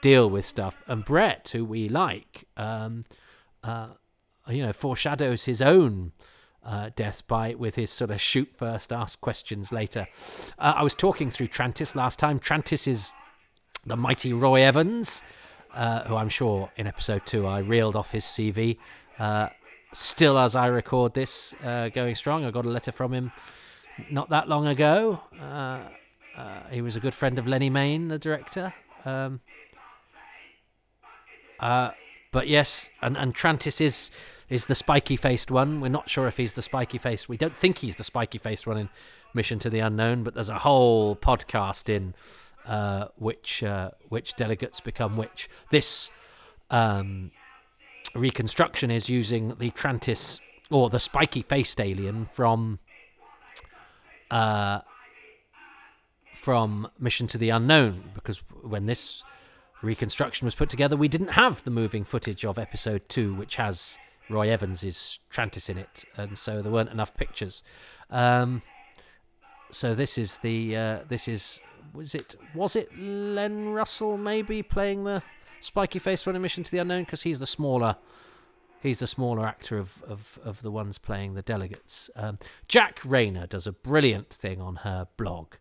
deal 0.00 0.30
with 0.30 0.46
stuff. 0.46 0.82
And 0.86 1.04
Brett, 1.04 1.50
who 1.52 1.64
we 1.64 1.88
like, 1.88 2.44
um, 2.56 3.04
uh, 3.62 3.88
you 4.48 4.64
know, 4.64 4.72
foreshadows 4.72 5.44
his 5.44 5.60
own 5.60 6.12
uh, 6.64 6.90
death 6.94 7.26
by 7.26 7.54
with 7.54 7.74
his 7.74 7.90
sort 7.90 8.10
of 8.10 8.20
shoot 8.20 8.48
first, 8.56 8.92
ask 8.92 9.20
questions 9.20 9.72
later. 9.72 10.06
Uh, 10.58 10.74
I 10.76 10.82
was 10.82 10.94
talking 10.94 11.30
through 11.30 11.48
Trantis 11.48 11.94
last 11.94 12.18
time. 12.18 12.38
Trantis 12.38 12.86
is 12.86 13.12
the 13.86 13.96
mighty 13.96 14.32
Roy 14.32 14.62
Evans, 14.62 15.22
uh, 15.74 16.04
who 16.04 16.16
I'm 16.16 16.28
sure 16.28 16.70
in 16.76 16.86
episode 16.86 17.24
two 17.26 17.46
I 17.46 17.60
reeled 17.60 17.96
off 17.96 18.12
his 18.12 18.24
CV. 18.24 18.78
Uh, 19.18 19.48
still, 19.92 20.38
as 20.38 20.56
I 20.56 20.66
record 20.66 21.14
this, 21.14 21.54
uh, 21.64 21.88
going 21.88 22.14
strong. 22.14 22.44
I 22.44 22.50
got 22.50 22.64
a 22.64 22.70
letter 22.70 22.92
from 22.92 23.12
him 23.12 23.32
not 24.10 24.30
that 24.30 24.48
long 24.48 24.66
ago. 24.66 25.20
Uh, 25.40 25.80
he 26.70 26.80
was 26.80 26.94
a 26.94 27.00
good 27.00 27.14
friend 27.14 27.38
of 27.38 27.48
Lennie 27.48 27.70
Mayne, 27.70 28.08
the 28.08 28.18
director. 28.18 28.72
Um, 29.04 29.40
but 32.30 32.46
yes, 32.46 32.90
and, 33.02 33.16
and 33.16 33.34
Trantis 33.34 33.80
is 33.80 34.10
is 34.48 34.66
the 34.66 34.74
spiky 34.74 35.16
faced 35.16 35.50
one. 35.50 35.80
We're 35.80 35.88
not 35.88 36.08
sure 36.08 36.26
if 36.26 36.38
he's 36.38 36.54
the 36.54 36.62
spiky 36.62 36.96
faced. 36.98 37.28
We 37.28 37.36
don't 37.36 37.56
think 37.56 37.78
he's 37.78 37.96
the 37.96 38.04
spiky 38.04 38.38
faced 38.38 38.66
one 38.66 38.78
in 38.78 38.88
Mission 39.34 39.58
to 39.58 39.70
the 39.70 39.80
Unknown, 39.80 40.22
but 40.22 40.34
there's 40.34 40.48
a 40.48 40.58
whole 40.58 41.16
podcast 41.16 41.88
in 41.88 42.14
uh, 42.66 43.08
which 43.16 43.62
uh, 43.62 43.90
which 44.08 44.34
delegates 44.34 44.80
become 44.80 45.16
which. 45.16 45.48
This 45.70 46.10
um, 46.70 47.30
reconstruction 48.14 48.90
is 48.90 49.08
using 49.08 49.54
the 49.56 49.70
Trantis 49.70 50.40
or 50.70 50.90
the 50.90 51.00
spiky 51.00 51.42
faced 51.42 51.80
alien 51.80 52.26
from 52.26 52.78
uh, 54.30 54.80
from 56.34 56.88
Mission 56.98 57.26
to 57.28 57.38
the 57.38 57.50
Unknown 57.50 58.10
because 58.14 58.38
when 58.62 58.86
this 58.86 59.22
reconstruction 59.82 60.44
was 60.44 60.54
put 60.54 60.68
together, 60.68 60.96
we 60.96 61.08
didn't 61.08 61.28
have 61.32 61.64
the 61.64 61.70
moving 61.70 62.04
footage 62.04 62.44
of 62.44 62.58
episode 62.58 63.08
two, 63.08 63.34
which 63.34 63.56
has 63.56 63.98
Roy 64.28 64.50
Evans 64.50 64.84
is 64.84 65.20
Trantis 65.30 65.70
in 65.70 65.78
it, 65.78 66.04
and 66.16 66.36
so 66.36 66.60
there 66.62 66.72
weren't 66.72 66.90
enough 66.90 67.14
pictures. 67.14 67.62
Um, 68.10 68.62
so 69.70 69.94
this 69.94 70.18
is 70.18 70.38
the 70.38 70.76
uh, 70.76 70.98
this 71.08 71.28
is 71.28 71.60
was 71.94 72.14
it 72.14 72.36
was 72.54 72.76
it 72.76 72.96
Len 72.98 73.70
Russell 73.70 74.16
maybe 74.16 74.62
playing 74.62 75.04
the 75.04 75.22
spiky 75.60 75.98
face 75.98 76.26
one 76.26 76.40
Mission 76.40 76.64
to 76.64 76.70
the 76.70 76.78
Unknown 76.78 77.04
because 77.04 77.22
he's 77.22 77.40
the 77.40 77.46
smaller 77.46 77.96
he's 78.82 79.00
the 79.00 79.06
smaller 79.06 79.46
actor 79.46 79.78
of 79.78 80.02
of, 80.06 80.38
of 80.44 80.62
the 80.62 80.70
ones 80.70 80.98
playing 80.98 81.34
the 81.34 81.42
delegates. 81.42 82.10
Um, 82.16 82.38
Jac 82.66 83.00
Rayner 83.04 83.46
does 83.46 83.66
a 83.66 83.72
brilliant 83.72 84.30
thing 84.30 84.60
on 84.60 84.76
her 84.76 85.08
blog. 85.16 85.54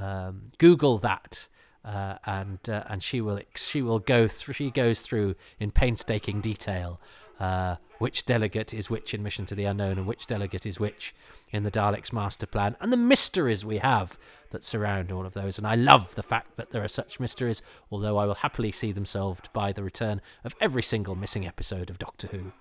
Um, 0.00 0.52
Google 0.58 0.98
that. 0.98 1.48
Uh, 1.82 2.16
and 2.26 2.58
uh, 2.68 2.84
and 2.88 3.02
she 3.02 3.22
will 3.22 3.40
she 3.56 3.80
will 3.80 4.00
go 4.00 4.28
through 4.28 4.52
she 4.52 4.70
goes 4.70 5.00
through 5.00 5.34
in 5.58 5.70
painstaking 5.70 6.42
detail 6.42 7.00
uh, 7.40 7.76
which 7.98 8.24
delegate 8.24 8.72
is 8.74 8.90
which 8.90 9.14
in 9.14 9.22
Mission 9.22 9.46
to 9.46 9.54
the 9.54 9.64
Unknown 9.64 9.98
and 9.98 10.06
which 10.06 10.26
delegate 10.26 10.66
is 10.66 10.78
which 10.78 11.14
in 11.52 11.64
the 11.64 11.70
Daleks 11.70 12.12
master 12.12 12.46
plan, 12.46 12.76
and 12.80 12.92
the 12.92 12.96
mysteries 12.96 13.64
we 13.64 13.78
have 13.78 14.18
that 14.50 14.62
surround 14.62 15.10
all 15.10 15.26
of 15.26 15.32
those. 15.32 15.58
And 15.58 15.66
I 15.66 15.74
love 15.74 16.14
the 16.14 16.22
fact 16.22 16.56
that 16.56 16.70
there 16.70 16.84
are 16.84 16.88
such 16.88 17.18
mysteries, 17.18 17.62
although 17.90 18.18
I 18.18 18.26
will 18.26 18.34
happily 18.34 18.70
see 18.70 18.92
them 18.92 19.06
solved 19.06 19.52
by 19.52 19.72
the 19.72 19.82
return 19.82 20.20
of 20.44 20.54
every 20.60 20.82
single 20.82 21.14
missing 21.14 21.46
episode 21.46 21.90
of 21.90 21.98
Doctor 21.98 22.28
Who. 22.28 22.52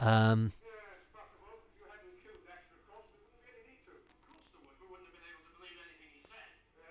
Um, 0.00 0.52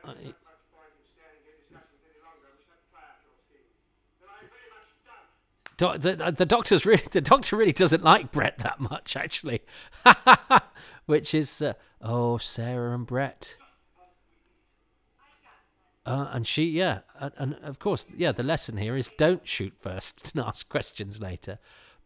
I, 0.05 0.33
Do- 5.79 5.97
the, 5.97 6.33
the 6.35 6.45
doctor's 6.45 6.85
really 6.85 7.03
the 7.11 7.21
doctor 7.21 7.55
really 7.55 7.71
doesn't 7.71 8.03
like 8.03 8.31
Brett 8.31 8.59
that 8.59 8.81
much 8.81 9.15
actually, 9.15 9.61
which 11.05 11.33
is 11.33 11.61
uh, 11.61 11.73
oh 12.01 12.37
Sara 12.37 12.93
and 12.93 13.07
Brett. 13.07 13.57
Uh, 16.05 16.27
and 16.31 16.47
she, 16.47 16.63
yeah, 16.63 16.99
and, 17.19 17.31
and, 17.37 17.55
of 17.61 17.79
course, 17.79 18.05
yeah. 18.17 18.31
The 18.33 18.43
lesson 18.43 18.77
here 18.77 18.97
is 18.97 19.09
don't 19.17 19.47
shoot 19.47 19.73
first 19.77 20.31
and 20.35 20.43
ask 20.43 20.67
questions 20.67 21.21
later. 21.21 21.59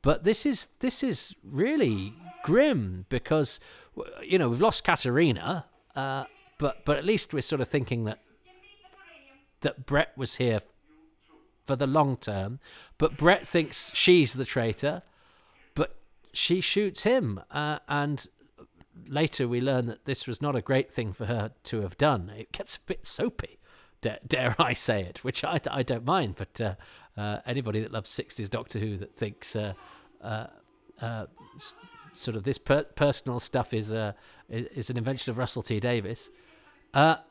But 0.03 0.23
this 0.23 0.45
is 0.45 0.67
this 0.79 1.01
is 1.01 1.33
really 1.43 2.13
grim 2.43 3.07
because 3.09 3.59
you 4.21 4.37
know 4.37 4.49
we've 4.49 4.61
lost 4.61 4.83
Katarina, 4.83 5.65
uh, 5.95 6.25
but 6.59 6.85
but 6.85 6.97
at 6.97 7.05
least 7.05 7.33
we're 7.33 7.41
sort 7.41 7.61
of 7.61 7.67
thinking 7.67 8.03
that 8.03 8.19
that 9.61 9.87
Brett 9.87 10.15
was 10.15 10.35
here 10.35 10.59
for 11.63 11.75
the 11.75 11.87
long 11.87 12.17
term. 12.17 12.59
But 12.97 13.17
Brett 13.17 13.47
thinks 13.47 13.91
she's 13.93 14.33
the 14.33 14.45
traitor, 14.45 15.01
but 15.75 15.95
she 16.33 16.61
shoots 16.61 17.03
him. 17.03 17.41
Uh, 17.51 17.79
and 17.87 18.27
later 19.07 19.47
we 19.47 19.61
learn 19.61 19.85
that 19.87 20.05
this 20.05 20.27
was 20.27 20.41
not 20.41 20.55
a 20.55 20.61
great 20.61 20.91
thing 20.91 21.13
for 21.13 21.25
her 21.25 21.51
to 21.63 21.81
have 21.81 21.97
done. 21.97 22.31
It 22.37 22.51
gets 22.51 22.75
a 22.77 22.81
bit 22.81 23.07
soapy, 23.07 23.59
dare, 24.01 24.19
dare 24.25 24.55
I 24.59 24.73
say 24.73 25.01
it, 25.03 25.23
which 25.23 25.43
I, 25.43 25.59
I 25.69 25.83
don't 25.83 26.05
mind. 26.05 26.35
But 26.35 26.61
uh, 26.61 26.75
uh, 27.17 27.39
anybody 27.45 27.79
that 27.81 27.91
loves 27.91 28.09
60s 28.09 28.49
Doctor 28.49 28.79
Who 28.79 28.97
that 28.97 29.15
thinks 29.15 29.55
uh, 29.55 29.73
uh, 30.21 30.47
uh, 31.01 31.25
sort 32.11 32.37
of 32.37 32.43
this 32.43 32.57
per- 32.57 32.83
personal 32.83 33.39
stuff 33.39 33.73
is, 33.73 33.93
is 34.49 34.89
an 34.89 34.97
invention 34.97 35.31
of 35.31 35.37
Russell 35.37 35.63
T 35.63 35.79
Davies. 35.79 36.29
but 36.93 37.25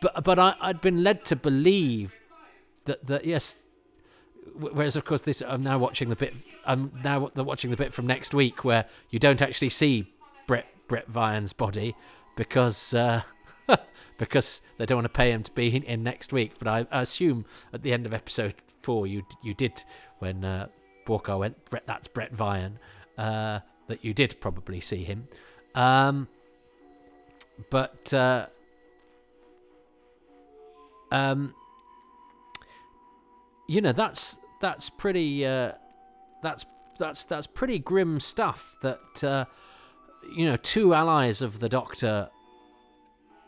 but 0.00 0.38
I, 0.38 0.54
I'd 0.60 0.80
been 0.80 1.02
led 1.02 1.24
to 1.26 1.36
believe 1.36 2.14
that 2.84 3.06
that 3.06 3.24
yes. 3.24 3.56
Whereas 4.56 4.96
of 4.96 5.04
course 5.04 5.22
this 5.22 5.42
I'm 5.46 5.62
now 5.62 5.78
watching 5.78 6.10
the 6.10 6.16
bit 6.16 6.34
I'm 6.64 6.92
now 7.02 7.30
watching 7.36 7.70
the 7.70 7.76
bit 7.76 7.92
from 7.92 8.06
next 8.06 8.34
week 8.34 8.64
where 8.64 8.86
you 9.10 9.18
don't 9.18 9.40
actually 9.42 9.70
see 9.70 10.12
Brett 10.46 10.66
Bret 10.86 11.10
Vyon's 11.10 11.52
body 11.52 11.96
because 12.36 12.94
uh, 12.94 13.22
because 14.18 14.60
they 14.78 14.86
don't 14.86 14.98
want 14.98 15.06
to 15.06 15.16
pay 15.16 15.30
him 15.30 15.42
to 15.42 15.52
be 15.52 15.74
in 15.74 16.02
next 16.02 16.32
week. 16.32 16.52
But 16.58 16.68
I, 16.68 16.86
I 16.90 17.02
assume 17.02 17.46
at 17.72 17.82
the 17.82 17.92
end 17.92 18.06
of 18.06 18.14
episode 18.14 18.54
four 18.82 19.06
you 19.06 19.22
you 19.42 19.54
did 19.54 19.82
when 20.18 20.44
uh, 20.44 20.68
Borkar 21.06 21.38
went 21.38 21.64
Brett 21.66 21.86
that's 21.86 22.08
Bret 22.08 22.34
Vyon 22.34 22.78
uh, 23.18 23.60
that 23.88 24.04
you 24.04 24.14
did 24.14 24.40
probably 24.40 24.80
see 24.80 25.04
him. 25.04 25.28
Um, 25.74 26.28
but 27.70 28.12
uh, 28.12 28.46
um, 31.10 31.54
you 33.68 33.80
know 33.80 33.92
that's 33.92 34.38
that's 34.60 34.90
pretty 34.90 35.44
uh, 35.46 35.72
that's 36.42 36.66
that's 36.98 37.24
that's 37.24 37.46
pretty 37.46 37.78
grim 37.78 38.20
stuff. 38.20 38.76
That 38.82 39.24
uh, 39.24 39.44
you 40.34 40.46
know, 40.46 40.56
two 40.56 40.94
allies 40.94 41.42
of 41.42 41.60
the 41.60 41.68
Doctor, 41.68 42.28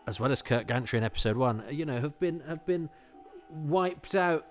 as 0.07 0.21
well 0.21 0.31
as 0.31 0.43
Kert 0.43 0.67
Gantry 0.67 0.99
in 0.99 1.05
Episode 1.05 1.37
One, 1.37 1.65
you 1.71 1.85
know, 1.85 2.01
have 2.01 2.19
been 2.19 2.41
have 2.41 2.67
been 2.67 2.91
wiped 3.51 4.15
out 4.15 4.47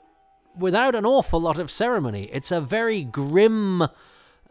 without 0.57 0.95
an 0.95 1.05
awful 1.05 1.39
lot 1.39 1.59
of 1.59 1.69
ceremony. 1.69 2.29
It's 2.31 2.51
a 2.51 2.61
very 2.61 3.03
grim 3.03 3.87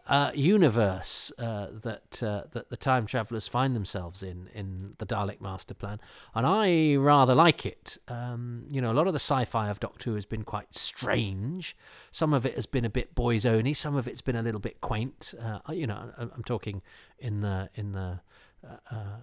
uh, 0.07 0.31
universe 0.35 1.31
uh, 1.39 1.67
that 1.71 2.21
uh, 2.21 2.43
that 2.51 2.69
the 2.69 2.77
time 2.77 3.07
travelers 3.07 3.47
find 3.47 3.75
themselves 3.75 4.21
in 4.21 4.49
in 4.53 4.93
the 4.99 5.05
Dalek 5.05 5.41
Master 5.41 5.73
Plan, 5.73 5.99
and 6.35 6.45
I 6.45 6.95
rather 6.95 7.33
like 7.33 7.65
it. 7.65 7.97
Um, 8.07 8.65
you 8.69 8.81
know, 8.81 8.91
a 8.91 8.93
lot 8.93 9.07
of 9.07 9.13
the 9.13 9.19
sci-fi 9.19 9.69
of 9.69 9.79
Doctor 9.79 10.11
Who 10.11 10.15
has 10.15 10.25
been 10.25 10.43
quite 10.43 10.75
strange. 10.75 11.75
Some 12.11 12.33
of 12.33 12.45
it 12.45 12.53
has 12.53 12.67
been 12.67 12.85
a 12.85 12.89
bit 12.89 13.15
boys 13.15 13.45
only. 13.45 13.73
Some 13.73 13.95
of 13.95 14.07
it's 14.07 14.21
been 14.21 14.35
a 14.35 14.43
little 14.43 14.59
bit 14.59 14.79
quaint. 14.79 15.33
Uh, 15.41 15.59
you 15.73 15.87
know, 15.87 16.11
I'm 16.17 16.43
talking 16.43 16.83
in 17.17 17.41
the 17.41 17.69
in 17.73 17.93
the 17.93 18.19
uh, 18.63 18.77
uh, 18.91 19.17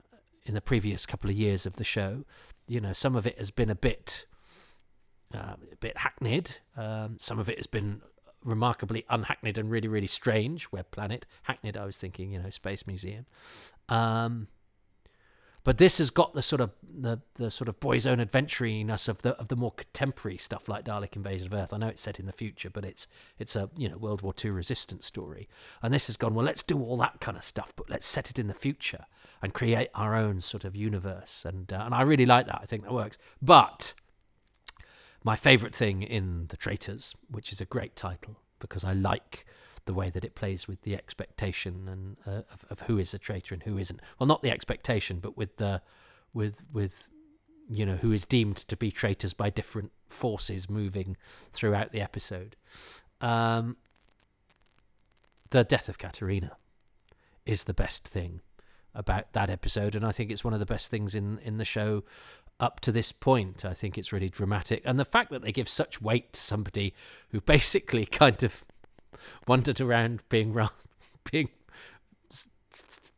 in 0.45 0.55
the 0.55 0.61
previous 0.61 1.07
couple 1.07 1.31
of 1.31 1.37
years 1.37 1.65
of 1.65 1.77
the 1.77 1.85
show. 1.85 2.25
You 2.67 2.81
know, 2.81 2.93
some 2.93 3.15
of 3.15 3.27
it 3.27 3.39
has 3.39 3.53
been 3.53 3.71
a 3.71 3.77
bit. 3.77 4.27
a 5.33 5.57
bit 5.79 5.99
hackneyed. 5.99 6.59
Um, 6.77 7.19
some 7.21 7.39
of 7.39 7.49
it 7.49 7.57
has 7.59 7.69
been 7.69 8.03
remarkably 8.45 9.05
unhackneyed 9.09 9.59
and 9.59 9.71
really, 9.71 9.89
really 9.89 10.07
strange. 10.07 10.71
Web 10.73 10.91
Planet. 10.91 11.27
Hackneyed, 11.45 11.77
I 11.77 11.85
was 11.85 11.99
thinking, 11.99 12.33
you 12.33 12.41
know, 12.41 12.51
Space 12.51 12.87
Museum. 12.87 13.27
Um, 13.89 14.49
but 15.65 15.79
this 15.79 15.99
has 15.99 16.11
got 16.11 16.35
the 16.35 16.43
sort 16.43 16.61
of 16.61 16.71
the, 16.83 17.21
the 17.35 17.51
sort 17.51 17.69
of 17.69 17.79
boys' 17.79 18.07
own 18.07 18.19
adventuriness 18.19 19.09
of 19.09 19.23
the 19.23 19.37
of 19.39 19.47
the 19.49 19.55
more 19.55 19.71
contemporary 19.71 20.37
stuff 20.37 20.69
like 20.69 20.85
Dalek 20.85 21.15
Invasion 21.15 21.47
of 21.47 21.55
Earth. 21.55 21.73
I 21.73 21.77
know 21.77 21.87
it's 21.87 22.01
set 22.01 22.19
in 22.19 22.27
the 22.27 22.33
future, 22.33 22.69
but 22.69 22.85
it's 22.85 23.07
it's 23.39 23.55
a 23.55 23.71
you 23.77 23.89
know 23.89 23.97
World 23.97 24.23
War 24.23 24.35
II 24.45 24.51
resistance 24.51 25.07
story. 25.07 25.49
And 25.81 25.95
this 25.95 26.09
has 26.09 26.17
gone 26.17 26.35
well. 26.35 26.45
Let's 26.45 26.65
do 26.65 26.83
all 26.83 26.97
that 26.97 27.21
kind 27.21 27.37
of 27.37 27.45
stuff, 27.45 27.73
but 27.77 27.89
let's 27.89 28.07
set 28.07 28.29
it 28.29 28.41
in 28.41 28.49
the 28.49 28.55
future 28.55 29.07
and 29.41 29.55
create 29.55 29.89
our 29.95 30.17
own 30.17 30.41
sort 30.41 30.65
of 30.65 30.75
universe. 30.75 31.45
And 31.47 31.73
uh, 31.73 31.83
and 31.85 31.95
I 31.95 32.03
really 32.03 32.27
like 32.27 32.47
that. 32.47 32.59
I 32.61 32.67
think 32.67 32.83
that 32.83 32.93
works. 32.93 33.19
But 33.41 33.95
my 35.25 35.37
favourite 35.37 35.75
thing 35.75 36.03
in 36.03 36.47
The 36.49 36.57
Traitors, 36.57 37.15
which 37.29 37.53
is 37.53 37.61
a 37.61 37.65
great 37.65 37.97
title 37.97 38.39
because 38.59 38.85
I 38.85 38.93
like 38.93 39.47
the 39.85 39.95
way 39.95 40.11
that 40.11 40.25
it 40.25 40.35
plays 40.35 40.69
with 40.69 40.83
the 40.83 40.95
expectation 40.95 41.89
and 41.89 42.17
uh, 42.27 42.43
of, 42.53 42.65
of 42.71 42.81
who 42.83 42.99
is 42.99 43.13
a 43.13 43.19
traitor 43.19 43.55
and 43.55 43.63
who 43.65 43.79
isn't. 43.79 44.01
Well, 44.19 44.27
not 44.27 44.43
the 44.43 44.51
expectation, 44.51 45.19
but 45.19 45.37
with 45.37 45.57
the 45.57 45.83
with 46.33 46.63
with 46.73 47.09
you 47.69 47.85
know 47.85 47.97
who 47.97 48.13
is 48.13 48.25
deemed 48.25 48.57
to 48.57 48.77
be 48.77 48.91
traitors 48.91 49.35
by 49.35 49.51
different 49.51 49.93
forces 50.07 50.71
moving 50.71 51.17
throughout 51.51 51.93
the 51.93 52.01
episode. 52.01 52.57
Um, 53.21 53.77
the 55.51 55.65
death 55.65 55.89
of 55.89 55.99
Katarina 55.99 56.57
is 57.45 57.65
the 57.65 57.75
best 57.75 58.09
thing 58.09 58.41
about 58.95 59.33
that 59.33 59.51
episode, 59.51 59.95
and 59.95 60.05
I 60.05 60.13
think 60.13 60.31
it's 60.31 60.45
one 60.45 60.55
of 60.55 60.61
the 60.61 60.67
best 60.67 60.91
things 60.91 61.15
in 61.15 61.39
in 61.39 61.59
the 61.59 61.65
show 61.65 62.05
up 62.63 62.79
to 62.79 62.93
this 62.93 63.11
point. 63.11 63.65
I 63.65 63.75
think 63.75 63.99
it's 63.99 64.13
really 64.13 64.29
dramatic. 64.29 64.83
And 64.85 64.99
the 64.99 65.05
fact 65.05 65.31
that 65.33 65.43
they 65.43 65.51
give 65.51 65.69
such 65.69 66.01
weight 66.01 66.33
to 66.33 66.41
somebody 66.41 66.95
who 67.31 67.41
basically 67.41 68.07
kind 68.23 68.43
of 68.45 68.65
wandered 69.47 69.81
around 69.81 70.23
being 70.29 70.57
being 71.31 71.49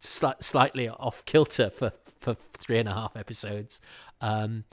sli- 0.01 0.43
slightly 0.43 0.89
off 0.89 1.25
kilter 1.27 1.69
for, 1.69 1.93
for 2.21 2.35
three 2.55 2.79
and 2.79 2.89
a 2.89 2.95
half 2.95 3.17
episodes, 3.17 3.81
um, 4.23 4.65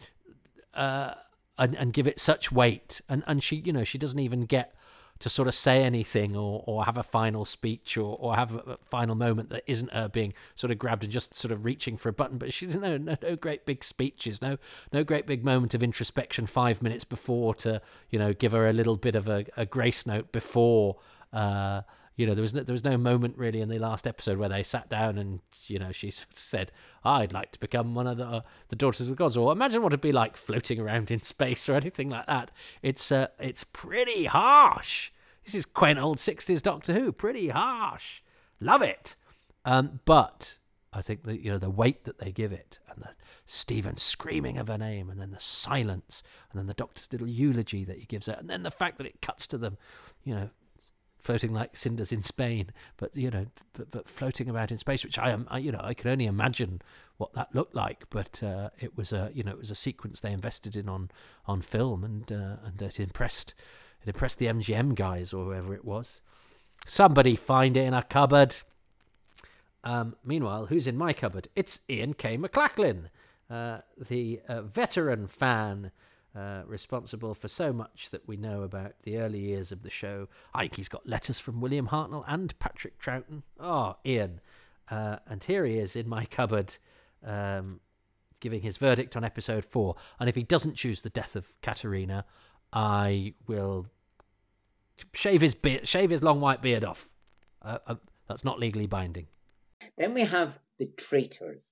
uh, 0.73 1.15
and, 1.57 1.75
and 1.75 1.91
give 1.91 2.07
it 2.07 2.19
such 2.19 2.49
weight. 2.51 3.01
And, 3.09 3.23
and 3.27 3.43
she, 3.43 3.57
you 3.57 3.73
know, 3.73 3.83
she 3.83 3.97
doesn't 3.97 4.19
even 4.19 4.45
get 4.45 4.73
to 5.21 5.29
sort 5.29 5.47
of 5.47 5.55
say 5.55 5.83
anything 5.83 6.35
or, 6.35 6.63
or 6.65 6.85
have 6.85 6.97
a 6.97 7.03
final 7.03 7.45
speech 7.45 7.95
or, 7.95 8.17
or 8.19 8.35
have 8.35 8.55
a, 8.55 8.77
final 8.89 9.15
moment 9.15 9.49
that 9.49 9.63
isn't 9.67 9.93
her 9.93 10.09
being 10.09 10.33
sort 10.55 10.71
of 10.71 10.79
grabbed 10.79 11.03
and 11.03 11.13
just 11.13 11.35
sort 11.35 11.51
of 11.51 11.63
reaching 11.63 11.95
for 11.95 12.09
a 12.09 12.13
button. 12.13 12.37
But 12.37 12.53
she's 12.53 12.75
no, 12.77 12.97
no, 12.97 13.15
no 13.21 13.35
great 13.35 13.65
big 13.65 13.83
speeches, 13.83 14.41
no, 14.41 14.57
no 14.91 15.03
great 15.03 15.27
big 15.27 15.45
moment 15.45 15.73
of 15.73 15.83
introspection 15.83 16.47
five 16.47 16.81
minutes 16.81 17.03
before 17.03 17.53
to, 17.55 17.81
you 18.09 18.19
know, 18.19 18.33
give 18.33 18.51
her 18.51 18.67
a 18.67 18.73
little 18.73 18.97
bit 18.97 19.15
of 19.15 19.27
a, 19.27 19.45
a 19.55 19.65
grace 19.65 20.05
note 20.05 20.31
before, 20.31 20.97
uh, 21.31 21.81
you 22.15 22.25
know, 22.27 22.33
there 22.33 22.41
was 22.41 22.53
no, 22.53 22.63
there 22.63 22.73
was 22.73 22.83
no 22.83 22.97
moment 22.97 23.37
really 23.37 23.61
in 23.61 23.69
the 23.69 23.79
last 23.79 24.05
episode 24.05 24.37
where 24.37 24.49
they 24.49 24.63
sat 24.63 24.89
down 24.89 25.17
and 25.17 25.39
you 25.67 25.79
know 25.79 25.91
she 25.91 26.11
said, 26.33 26.71
"I'd 27.03 27.33
like 27.33 27.51
to 27.53 27.59
become 27.59 27.95
one 27.95 28.07
of 28.07 28.17
the 28.17 28.27
uh, 28.27 28.41
the 28.69 28.75
daughters 28.75 29.07
of 29.07 29.09
the 29.09 29.15
gods," 29.15 29.37
or 29.37 29.51
imagine 29.51 29.81
what 29.81 29.93
it'd 29.93 30.01
be 30.01 30.11
like 30.11 30.37
floating 30.37 30.79
around 30.79 31.11
in 31.11 31.21
space 31.21 31.69
or 31.69 31.75
anything 31.75 32.09
like 32.09 32.25
that. 32.27 32.51
It's 32.81 33.11
uh, 33.11 33.27
it's 33.39 33.63
pretty 33.63 34.25
harsh. 34.25 35.11
This 35.45 35.55
is 35.55 35.65
quaint 35.65 35.99
old 35.99 36.17
'60s 36.17 36.61
Doctor 36.61 36.93
Who, 36.93 37.11
pretty 37.11 37.49
harsh. 37.49 38.21
Love 38.59 38.81
it. 38.81 39.15
Um, 39.65 39.99
but 40.05 40.57
I 40.93 41.01
think 41.01 41.23
that 41.23 41.39
you 41.39 41.51
know 41.51 41.57
the 41.57 41.69
weight 41.69 42.03
that 42.03 42.19
they 42.19 42.31
give 42.31 42.51
it, 42.51 42.79
and 42.89 43.03
the 43.03 43.11
Steven 43.45 43.97
screaming 43.97 44.57
of 44.57 44.67
her 44.67 44.77
name, 44.77 45.09
and 45.09 45.19
then 45.19 45.31
the 45.31 45.39
silence, 45.39 46.23
and 46.51 46.59
then 46.59 46.67
the 46.67 46.73
Doctor's 46.73 47.11
little 47.11 47.27
eulogy 47.27 47.85
that 47.85 47.99
he 47.99 48.05
gives 48.05 48.27
her, 48.27 48.33
and 48.33 48.49
then 48.49 48.63
the 48.63 48.71
fact 48.71 48.97
that 48.97 49.07
it 49.07 49.21
cuts 49.21 49.47
to 49.47 49.57
them, 49.57 49.77
you 50.23 50.35
know, 50.35 50.49
floating 51.21 51.53
like 51.53 51.77
cinders 51.77 52.11
in 52.11 52.23
Spain, 52.23 52.71
but 52.97 53.15
you 53.15 53.29
know, 53.29 53.45
but, 53.73 53.91
but 53.91 54.09
floating 54.09 54.49
about 54.49 54.71
in 54.71 54.77
space, 54.77 55.03
which 55.03 55.19
I 55.19 55.29
am, 55.29 55.47
I, 55.49 55.59
you 55.59 55.71
know, 55.71 55.81
I 55.81 55.93
can 55.93 56.09
only 56.09 56.25
imagine 56.25 56.81
what 57.17 57.33
that 57.33 57.53
looked 57.53 57.75
like. 57.75 58.05
But 58.09 58.41
uh, 58.43 58.69
it 58.79 58.97
was 58.97 59.13
a, 59.13 59.31
you 59.33 59.43
know, 59.43 59.51
it 59.51 59.57
was 59.57 59.71
a 59.71 59.75
sequence 59.75 60.19
they 60.19 60.31
invested 60.31 60.75
in 60.75 60.89
on 60.89 61.11
on 61.45 61.61
film, 61.61 62.03
and 62.03 62.31
uh, 62.31 62.57
and 62.65 62.81
it 62.81 62.99
impressed, 62.99 63.53
it 64.01 64.09
impressed 64.09 64.39
the 64.39 64.47
MGM 64.47 64.95
guys 64.95 65.33
or 65.33 65.45
whoever 65.45 65.73
it 65.73 65.85
was. 65.85 66.21
Somebody 66.85 67.35
find 67.35 67.77
it 67.77 67.85
in 67.85 67.93
a 67.93 68.03
cupboard. 68.03 68.55
Um, 69.83 70.15
meanwhile, 70.23 70.67
who's 70.67 70.87
in 70.87 70.97
my 70.97 71.13
cupboard? 71.13 71.47
It's 71.55 71.81
Ian 71.89 72.13
K. 72.13 72.37
McLachlan, 72.37 73.05
uh, 73.49 73.79
the 73.97 74.41
uh, 74.47 74.61
veteran 74.61 75.27
fan 75.27 75.91
uh, 76.35 76.61
responsible 76.65 77.33
for 77.33 77.47
so 77.47 77.73
much 77.73 78.09
that 78.11 78.27
we 78.27 78.37
know 78.37 78.63
about 78.63 78.93
the 79.03 79.17
early 79.17 79.39
years 79.39 79.71
of 79.71 79.83
the 79.83 79.89
show. 79.89 80.27
I 80.53 80.61
think 80.61 80.77
he's 80.77 80.89
got 80.89 81.07
letters 81.07 81.39
from 81.39 81.59
William 81.59 81.87
Hartnell 81.87 82.23
and 82.27 82.57
Patrick 82.59 82.99
Troughton. 82.99 83.43
Oh, 83.59 83.97
Ian. 84.05 84.39
Uh, 84.89 85.17
and 85.27 85.43
here 85.43 85.65
he 85.65 85.77
is 85.77 85.95
in 85.95 86.07
my 86.07 86.25
cupboard 86.25 86.75
um, 87.25 87.79
giving 88.39 88.61
his 88.61 88.77
verdict 88.77 89.15
on 89.15 89.23
episode 89.23 89.65
four. 89.65 89.95
And 90.19 90.29
if 90.29 90.35
he 90.35 90.43
doesn't 90.43 90.75
choose 90.75 91.01
the 91.01 91.09
death 91.09 91.35
of 91.35 91.59
Katarina, 91.61 92.25
I 92.73 93.33
will 93.47 93.87
shave 95.13 95.41
his 95.41 95.55
beard, 95.55 95.87
shave 95.87 96.09
his 96.09 96.23
long 96.23 96.41
white 96.41 96.61
beard 96.61 96.83
off. 96.83 97.09
Uh, 97.61 97.77
uh, 97.87 97.95
that's 98.27 98.43
not 98.43 98.59
legally 98.59 98.87
binding. 98.87 99.27
Then 99.97 100.13
we 100.13 100.21
have 100.21 100.59
the 100.79 100.85
traitors. 100.97 101.71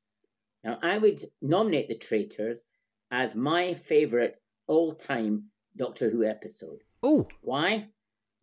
Now, 0.64 0.78
I 0.82 0.98
would 0.98 1.24
nominate 1.42 1.88
the 1.88 1.96
traitors 1.96 2.64
as 3.12 3.36
my 3.36 3.74
favourite 3.74 4.36
all 4.70 4.94
time 4.94 5.44
Doctor 5.76 6.10
Who 6.10 6.24
episode. 6.24 6.84
Oh. 7.04 7.28
Why? 7.42 7.90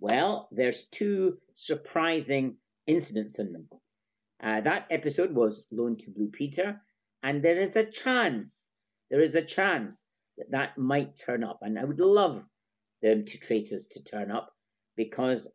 Well, 0.01 0.49
there's 0.51 0.85
two 0.85 1.39
surprising 1.55 2.57
incidents 2.87 3.39
in 3.39 3.53
them. 3.53 3.69
Uh, 4.43 4.61
that 4.61 4.87
episode 4.91 5.35
was 5.35 5.67
Loaned 5.73 6.01
to 6.01 6.11
Blue 6.11 6.29
Peter, 6.29 6.81
and 7.23 7.43
there 7.43 7.61
is 7.61 7.77
a 7.77 7.85
chance, 7.85 8.69
there 9.11 9.23
is 9.23 9.35
a 9.35 9.43
chance 9.43 10.07
that 10.37 10.51
that 10.51 10.77
might 10.77 11.17
turn 11.17 11.43
up. 11.43 11.61
And 11.63 11.79
I 11.79 11.85
would 11.85 12.01
love 12.01 12.45
the 13.01 13.23
two 13.23 13.39
traitors 13.39 13.87
to 13.93 14.05
turn 14.05 14.31
up 14.31 14.53
because 14.97 15.51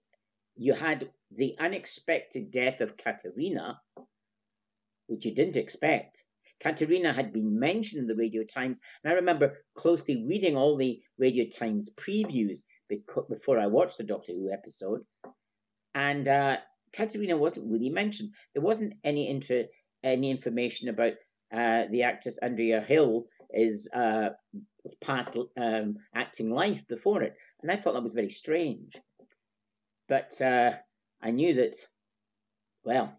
you 0.55 0.73
had 0.73 1.12
the 1.31 1.55
unexpected 1.60 2.49
death 2.49 2.81
of 2.81 2.97
Katarina, 2.97 3.79
which 5.07 5.25
you 5.25 5.36
didn't 5.36 5.57
expect. 5.57 6.25
Katarina 6.62 7.12
had 7.12 7.34
been 7.34 7.60
mentioned 7.60 8.02
in 8.02 8.08
the 8.08 8.15
Radio 8.15 8.43
Times, 8.43 8.80
and 9.04 9.12
I 9.12 9.15
remember 9.15 9.58
closely 9.74 10.24
reading 10.28 10.56
all 10.56 10.78
the 10.78 11.02
Radio 11.17 11.45
Times 11.45 11.89
previews 11.95 12.60
before 13.30 13.60
I 13.60 13.67
watched 13.67 13.97
the 13.97 14.04
Doctor 14.04 14.34
Who 14.34 14.52
episode, 14.52 15.02
and 15.95 16.28
uh, 16.28 16.58
Katarina 16.93 17.36
wasn't 17.38 17.71
really 17.71 17.89
mentioned. 17.89 18.34
There 18.54 18.62
wasn't 18.62 18.93
any 19.04 19.30
inter- 19.30 19.67
any 20.04 20.30
information 20.30 20.89
about 20.89 21.13
uh, 21.52 21.84
the 21.89 22.04
actress 22.04 22.38
Andrea 22.38 22.82
Hill 22.82 23.26
is 23.54 23.89
uh, 23.93 24.30
past 25.02 25.38
um, 25.58 25.97
acting 26.15 26.52
life 26.52 26.88
before 26.88 27.24
it, 27.24 27.36
and 27.62 27.71
I 27.71 27.76
thought 27.76 27.93
that 27.93 28.04
was 28.04 28.13
very 28.13 28.30
strange. 28.30 28.95
But 30.08 30.39
uh, 30.41 30.74
I 31.21 31.32
knew 31.32 31.54
that, 31.56 31.76
well, 32.84 33.13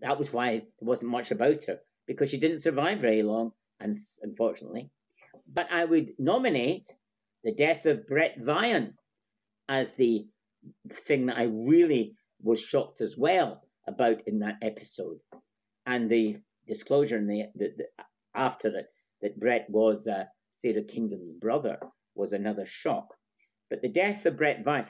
that 0.00 0.18
was 0.18 0.32
why 0.32 0.58
there 0.58 0.66
wasn't 0.80 1.10
much 1.10 1.30
about 1.30 1.64
her 1.64 1.80
because 2.06 2.30
she 2.30 2.38
didn't 2.38 2.58
survive 2.58 3.00
very 3.00 3.22
long, 3.22 3.52
and 3.80 3.94
unfortunately. 4.22 4.90
But 5.52 5.70
I 5.70 5.84
would 5.84 6.12
nominate 6.18 6.92
the 7.42 7.52
death 7.52 7.86
of 7.86 8.06
Bret 8.06 8.40
Vyon 8.40 8.94
as 9.68 9.94
the 9.94 10.26
thing 10.90 11.26
that 11.26 11.38
I 11.38 11.44
really 11.44 12.14
was 12.42 12.62
shocked 12.62 13.00
as 13.00 13.16
well 13.16 13.62
about 13.86 14.22
in 14.26 14.38
that 14.40 14.58
episode, 14.62 15.18
and 15.86 16.10
the 16.10 16.36
disclosure 16.66 17.18
in 17.18 17.26
the, 17.26 17.44
the, 17.54 17.72
the 17.76 17.86
after 18.34 18.70
that 18.70 18.86
that 19.22 19.38
Bret 19.38 19.68
was 19.70 20.08
uh, 20.08 20.24
Sara 20.52 20.82
Kingdom's 20.82 21.32
brother 21.32 21.78
was 22.14 22.32
another 22.32 22.66
shock. 22.66 23.14
But 23.70 23.82
the 23.82 23.88
death 23.88 24.26
of 24.26 24.36
Bret 24.36 24.62
Vyon, 24.64 24.86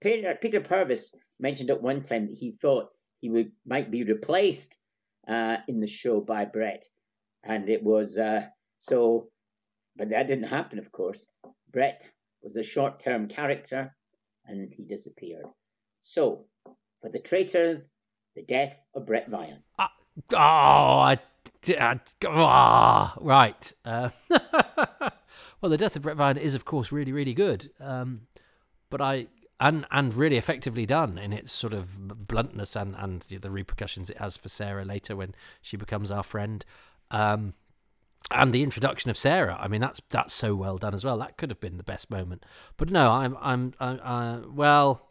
Peter, 0.00 0.36
Peter 0.40 0.60
Purves 0.60 1.14
mentioned 1.38 1.70
at 1.70 1.82
one 1.82 2.02
time 2.02 2.26
that 2.26 2.38
he 2.38 2.50
thought 2.52 2.90
he 3.20 3.30
would 3.30 3.52
might 3.64 3.90
be 3.90 4.04
replaced 4.04 4.78
uh, 5.28 5.56
in 5.68 5.80
the 5.80 5.86
show 5.86 6.20
by 6.20 6.44
Bret, 6.44 6.84
and 7.44 7.68
it 7.68 7.82
was 7.82 8.18
uh, 8.18 8.46
so, 8.78 9.28
but 9.96 10.10
that 10.10 10.26
didn't 10.26 10.48
happen, 10.48 10.78
of 10.78 10.90
course. 10.92 11.28
Bret 11.72 12.02
was 12.42 12.56
a 12.56 12.62
short-term 12.62 13.28
character, 13.28 13.94
and 14.46 14.72
he 14.72 14.84
disappeared. 14.84 15.46
So, 16.00 16.46
for 17.00 17.10
the 17.10 17.18
traitors, 17.18 17.90
the 18.34 18.42
death 18.42 18.84
of 18.94 19.06
Bret 19.06 19.30
Vyon. 19.30 19.58
Uh, 19.78 19.88
oh, 20.32 20.36
I, 20.36 21.18
I, 21.68 22.00
oh, 22.26 23.12
right. 23.20 23.72
Uh, 23.84 24.10
well, 25.60 25.70
the 25.70 25.76
death 25.76 25.96
of 25.96 26.02
Bret 26.02 26.16
Vyon 26.16 26.38
is, 26.38 26.54
of 26.54 26.64
course, 26.64 26.90
really, 26.92 27.12
really 27.12 27.34
good. 27.34 27.70
Um, 27.80 28.22
but 28.88 29.00
I 29.00 29.26
and 29.60 29.86
and 29.90 30.14
really 30.14 30.38
effectively 30.38 30.86
done 30.86 31.18
in 31.18 31.32
its 31.32 31.52
sort 31.52 31.74
of 31.74 32.26
bluntness 32.26 32.74
and 32.74 32.96
and 32.98 33.22
the 33.22 33.50
repercussions 33.50 34.08
it 34.10 34.16
has 34.16 34.36
for 34.36 34.48
Sara 34.48 34.84
later 34.84 35.14
when 35.14 35.34
she 35.60 35.76
becomes 35.76 36.10
our 36.10 36.22
friend. 36.22 36.64
Um, 37.10 37.54
and 38.30 38.52
the 38.52 38.62
introduction 38.62 39.10
of 39.10 39.18
Sara, 39.18 39.58
I 39.60 39.68
mean, 39.68 39.80
that's 39.80 40.00
that's 40.08 40.32
so 40.32 40.54
well 40.54 40.78
done 40.78 40.94
as 40.94 41.04
well. 41.04 41.18
That 41.18 41.36
could 41.36 41.50
have 41.50 41.60
been 41.60 41.76
the 41.76 41.82
best 41.82 42.10
moment, 42.10 42.44
but 42.76 42.90
no, 42.90 43.10
I'm 43.10 43.36
I'm, 43.40 43.74
uh, 43.78 44.40
well, 44.48 45.08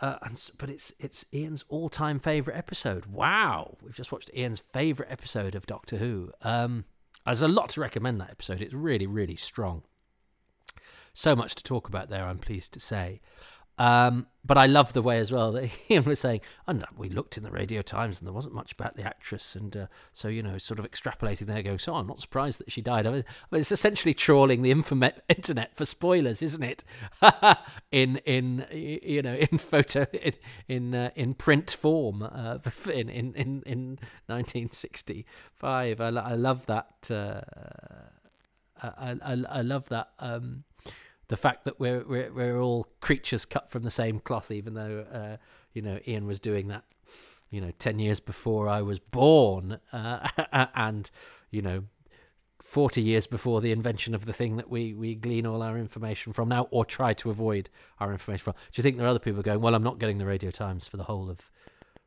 uh, 0.00 0.16
and, 0.22 0.50
but 0.58 0.70
it's 0.70 0.92
it's 0.98 1.26
Ian's 1.32 1.64
all-time 1.68 2.18
favorite 2.18 2.56
episode. 2.56 3.06
Wow, 3.06 3.76
we've 3.82 3.94
just 3.94 4.10
watched 4.10 4.30
Ian's 4.34 4.60
favorite 4.60 5.10
episode 5.10 5.54
of 5.54 5.66
Doctor 5.66 5.98
Who. 5.98 6.32
Um, 6.42 6.86
there's 7.26 7.42
a 7.42 7.48
lot 7.48 7.68
to 7.70 7.80
recommend 7.80 8.20
that 8.20 8.30
episode. 8.30 8.62
It's 8.62 8.74
really 8.74 9.06
really 9.06 9.36
strong. 9.36 9.82
So 11.14 11.34
much 11.34 11.54
to 11.54 11.62
talk 11.62 11.88
about 11.88 12.10
there. 12.10 12.24
I'm 12.26 12.38
pleased 12.38 12.72
to 12.74 12.80
say. 12.80 13.20
Um, 13.76 14.28
but 14.44 14.56
I 14.56 14.66
love 14.66 14.92
the 14.92 15.02
way 15.02 15.18
as 15.18 15.32
well 15.32 15.50
that 15.52 15.70
Ian 15.90 16.04
was 16.04 16.20
saying, 16.20 16.42
and 16.66 16.84
we 16.96 17.08
looked 17.08 17.36
in 17.36 17.42
the 17.42 17.50
Radio 17.50 17.82
Times 17.82 18.20
and 18.20 18.26
there 18.26 18.32
wasn't 18.32 18.54
much 18.54 18.72
about 18.72 18.94
the 18.94 19.02
actress, 19.02 19.56
and 19.56 19.76
uh, 19.76 19.86
so 20.12 20.28
you 20.28 20.42
know, 20.42 20.58
sort 20.58 20.78
of 20.78 20.88
extrapolating 20.88 21.46
there, 21.46 21.62
going, 21.62 21.78
so 21.78 21.94
I'm 21.94 22.06
not 22.06 22.20
surprised 22.20 22.60
that 22.60 22.70
she 22.70 22.82
died. 22.82 23.06
I 23.06 23.10
mean, 23.10 23.24
it's 23.52 23.72
essentially 23.72 24.14
trawling 24.14 24.62
the 24.62 24.70
internet 24.70 25.76
for 25.76 25.84
spoilers, 25.84 26.40
isn't 26.40 26.62
it? 26.62 26.84
in 27.90 28.18
in 28.18 28.66
you 28.70 29.22
know 29.22 29.34
in 29.34 29.58
photo 29.58 30.06
in 30.12 30.34
in, 30.68 30.94
uh, 30.94 31.10
in 31.16 31.34
print 31.34 31.70
form 31.72 32.22
uh, 32.22 32.58
in, 32.92 33.08
in 33.08 33.34
in 33.34 33.62
in 33.66 33.98
1965. 34.26 36.00
I, 36.00 36.08
I 36.08 36.34
love 36.34 36.66
that. 36.66 37.10
Uh, 37.10 37.40
I, 38.80 39.16
I 39.22 39.42
I 39.48 39.62
love 39.62 39.88
that. 39.88 40.10
Um, 40.20 40.64
the 41.28 41.36
fact 41.36 41.64
that 41.64 41.80
we're 41.80 42.04
we're 42.04 42.32
we're 42.32 42.60
all 42.60 42.86
creatures 43.00 43.44
cut 43.44 43.70
from 43.70 43.82
the 43.82 43.90
same 43.90 44.20
cloth, 44.20 44.50
even 44.50 44.74
though 44.74 45.06
uh, 45.12 45.36
you 45.72 45.82
know 45.82 45.98
Ian 46.06 46.26
was 46.26 46.40
doing 46.40 46.68
that, 46.68 46.84
you 47.50 47.60
know, 47.60 47.72
ten 47.78 47.98
years 47.98 48.20
before 48.20 48.68
I 48.68 48.82
was 48.82 48.98
born, 48.98 49.78
uh, 49.92 50.28
and 50.74 51.10
you 51.50 51.62
know. 51.62 51.84
40 52.62 53.02
years 53.02 53.26
before 53.26 53.60
the 53.60 53.72
invention 53.72 54.14
of 54.14 54.24
the 54.24 54.32
thing 54.32 54.56
that 54.56 54.70
we, 54.70 54.94
we 54.94 55.14
glean 55.14 55.44
all 55.44 55.62
our 55.62 55.76
information 55.76 56.32
from 56.32 56.48
now 56.48 56.66
or 56.70 56.86
try 56.86 57.12
to 57.12 57.28
avoid 57.28 57.68
our 58.00 58.10
information 58.10 58.42
from. 58.42 58.54
Do 58.54 58.80
you 58.80 58.82
think 58.82 58.96
there 58.96 59.06
are 59.06 59.10
other 59.10 59.18
people 59.18 59.42
going, 59.42 59.60
well, 59.60 59.74
I'm 59.74 59.82
not 59.82 59.98
getting 59.98 60.16
the 60.16 60.24
Radio 60.24 60.50
Times 60.50 60.88
for 60.88 60.96
the 60.96 61.04
whole 61.04 61.28
of 61.28 61.50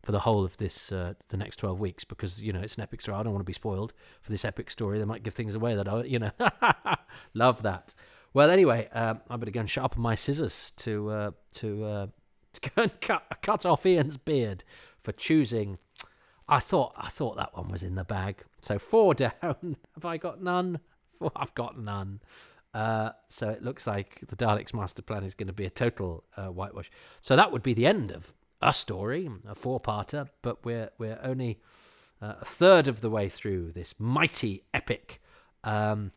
for 0.07 0.13
the 0.13 0.19
whole 0.19 0.45
of 0.45 0.55
this 0.55 0.91
uh, 0.91 1.13
the 1.27 1.35
next 1.37 1.57
12 1.57 1.79
weeks 1.81 2.05
because 2.05 2.41
you 2.41 2.53
know 2.53 2.61
it's 2.61 2.75
an 2.75 2.81
epic 2.81 3.01
story. 3.01 3.17
I 3.17 3.23
don't 3.23 3.33
want 3.33 3.41
to 3.41 3.49
be 3.49 3.53
spoiled 3.53 3.93
for 4.21 4.31
this 4.31 4.45
epic 4.45 4.71
story. 4.71 4.99
They 4.99 5.05
might 5.05 5.21
give 5.21 5.33
things 5.33 5.53
away 5.53 5.75
that 5.75 5.87
I 5.87 6.03
you 6.03 6.19
know 6.19 6.31
love 7.33 7.61
that. 7.63 7.93
Well, 8.33 8.49
anyway, 8.49 8.89
um, 8.91 9.21
I 9.29 9.37
better 9.37 9.51
go 9.51 9.61
and 9.61 9.69
sharpen 9.69 10.01
my 10.01 10.15
scissors 10.15 10.71
to 10.77 11.09
uh, 11.09 11.31
to 11.55 11.83
uh, 11.83 12.07
to 12.53 12.69
go 12.69 12.83
and 12.83 13.01
cut 13.01 13.23
cut 13.41 13.65
off 13.65 13.85
Ian's 13.85 14.17
beard 14.17 14.63
for 15.01 15.11
choosing. 15.11 15.77
I 16.47 16.59
thought 16.59 16.93
I 16.97 17.09
thought 17.09 17.37
that 17.37 17.55
one 17.55 17.69
was 17.69 17.83
in 17.83 17.95
the 17.95 18.03
bag. 18.03 18.43
So 18.61 18.79
four 18.79 19.13
down. 19.15 19.77
Have 19.95 20.05
I 20.05 20.17
got 20.17 20.41
none? 20.41 20.79
Four, 21.13 21.31
I've 21.35 21.53
got 21.55 21.79
none. 21.79 22.21
Uh, 22.73 23.11
so 23.27 23.49
it 23.49 23.63
looks 23.63 23.87
like 23.87 24.19
the 24.27 24.35
Daleks' 24.35 24.73
master 24.73 25.01
plan 25.01 25.23
is 25.23 25.33
going 25.33 25.47
to 25.47 25.53
be 25.53 25.65
a 25.65 25.69
total 25.69 26.23
uh, 26.35 26.47
whitewash. 26.47 26.91
So 27.21 27.35
that 27.35 27.51
would 27.51 27.63
be 27.63 27.73
the 27.73 27.87
end 27.87 28.11
of 28.11 28.33
a 28.61 28.73
story, 28.73 29.29
a 29.47 29.55
four-parter. 29.55 30.29
But 30.41 30.63
we're 30.65 30.89
we're 30.97 31.19
only 31.23 31.59
uh, 32.21 32.35
a 32.41 32.45
third 32.45 32.87
of 32.87 33.01
the 33.01 33.09
way 33.09 33.29
through 33.29 33.71
this 33.71 33.95
mighty 33.99 34.63
epic. 34.73 35.21
Um, 35.63 36.11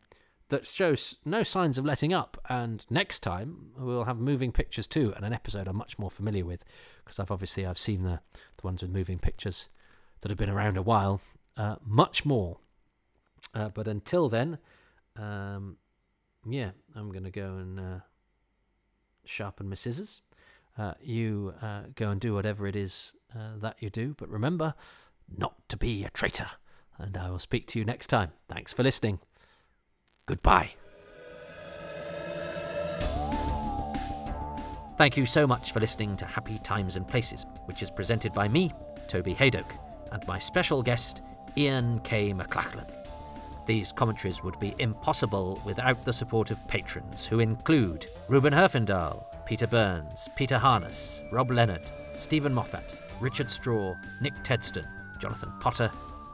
that 0.51 0.67
shows 0.67 1.17
no 1.25 1.43
signs 1.43 1.77
of 1.77 1.85
letting 1.85 2.13
up. 2.13 2.37
And 2.47 2.85
next 2.89 3.21
time 3.21 3.71
we'll 3.77 4.03
have 4.03 4.19
moving 4.19 4.51
pictures 4.51 4.85
too, 4.85 5.13
and 5.15 5.25
an 5.25 5.33
episode 5.33 5.67
I'm 5.67 5.77
much 5.77 5.97
more 5.97 6.11
familiar 6.11 6.45
with 6.45 6.63
because 7.03 7.19
I've 7.19 7.31
obviously 7.31 7.65
I've 7.65 7.79
seen 7.79 8.03
the 8.03 8.19
the 8.57 8.67
ones 8.67 8.81
with 8.81 8.91
moving 8.91 9.17
pictures 9.17 9.69
that 10.21 10.29
have 10.29 10.37
been 10.37 10.49
around 10.49 10.77
a 10.77 10.81
while, 10.81 11.21
uh, 11.57 11.77
much 11.83 12.25
more. 12.25 12.59
Uh, 13.55 13.69
but 13.69 13.87
until 13.87 14.29
then, 14.29 14.59
um, 15.15 15.77
yeah, 16.47 16.71
I'm 16.95 17.11
going 17.11 17.23
to 17.23 17.31
go 17.31 17.55
and 17.55 17.79
uh, 17.79 17.99
sharpen 19.25 19.67
my 19.67 19.75
scissors. 19.75 20.21
Uh, 20.77 20.93
you 21.01 21.53
uh, 21.61 21.83
go 21.95 22.09
and 22.09 22.21
do 22.21 22.33
whatever 22.33 22.67
it 22.67 22.75
is 22.75 23.13
uh, 23.35 23.57
that 23.57 23.77
you 23.79 23.89
do, 23.89 24.15
but 24.17 24.29
remember 24.29 24.73
not 25.35 25.67
to 25.69 25.77
be 25.77 26.03
a 26.03 26.09
traitor. 26.09 26.47
And 26.97 27.17
I 27.17 27.29
will 27.29 27.39
speak 27.39 27.67
to 27.67 27.79
you 27.79 27.85
next 27.85 28.07
time. 28.07 28.31
Thanks 28.47 28.73
for 28.73 28.83
listening. 28.83 29.19
Goodbye. 30.31 30.69
Thank 34.95 35.17
you 35.17 35.25
so 35.25 35.45
much 35.45 35.73
for 35.73 35.81
listening 35.81 36.15
to 36.15 36.25
Happy 36.25 36.57
Times 36.59 36.95
and 36.95 37.05
Places, 37.05 37.45
which 37.65 37.83
is 37.83 37.91
presented 37.91 38.31
by 38.31 38.47
me, 38.47 38.71
Toby 39.09 39.35
Hadoke, 39.35 39.77
and 40.13 40.25
my 40.29 40.39
special 40.39 40.81
guest, 40.81 41.21
Ian 41.57 41.99
K. 42.05 42.31
McLachlan. 42.33 42.89
These 43.65 43.91
commentaries 43.91 44.41
would 44.41 44.57
be 44.57 44.73
impossible 44.79 45.59
without 45.65 46.05
the 46.05 46.13
support 46.13 46.49
of 46.49 46.65
patrons, 46.65 47.25
who 47.25 47.41
include 47.41 48.05
Ruben 48.29 48.53
Herfindahl, 48.53 49.25
Peter 49.45 49.67
Burns, 49.67 50.29
Peter 50.37 50.57
Harness, 50.57 51.23
Rob 51.33 51.51
Leonard, 51.51 51.89
Stephen 52.15 52.53
Moffat, 52.53 52.95
Richard 53.19 53.51
Straw, 53.51 53.95
Nick 54.21 54.35
Tedston, 54.43 54.87
Jonathan 55.19 55.51
Potter, 55.59 55.91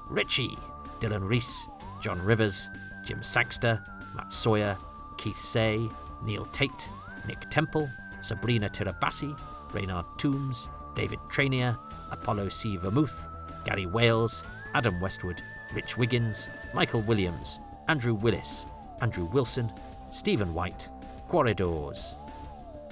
Richie, 0.07 0.55
Dylan 0.99 1.27
Reese, 1.27 1.67
John 2.03 2.23
Rivers, 2.23 2.69
Jim 3.07 3.23
Sangster, 3.23 3.81
Matt 4.13 4.33
Sawyer, 4.33 4.75
Keith 5.17 5.39
Say, 5.39 5.87
Neil 6.23 6.43
Tate, 6.47 6.89
Nick 7.25 7.49
Temple, 7.49 7.89
Sabrina 8.19 8.67
Tirabassi, 8.67 9.33
Reynard 9.73 10.05
Toombs, 10.17 10.69
David 10.93 11.19
Trainier, 11.31 11.77
Apollo 12.11 12.49
C. 12.49 12.75
Vermouth, 12.75 13.27
Gary 13.63 13.85
Wales, 13.85 14.43
Adam 14.73 14.99
Westwood, 14.99 15.41
Rich 15.73 15.97
Wiggins, 15.97 16.49
Michael 16.73 17.01
Williams, 17.01 17.59
Andrew 17.87 18.13
Willis, 18.13 18.67
Andrew 19.01 19.25
Wilson, 19.25 19.71
Stephen 20.09 20.53
White, 20.53 20.89
Corridors, 21.29 22.15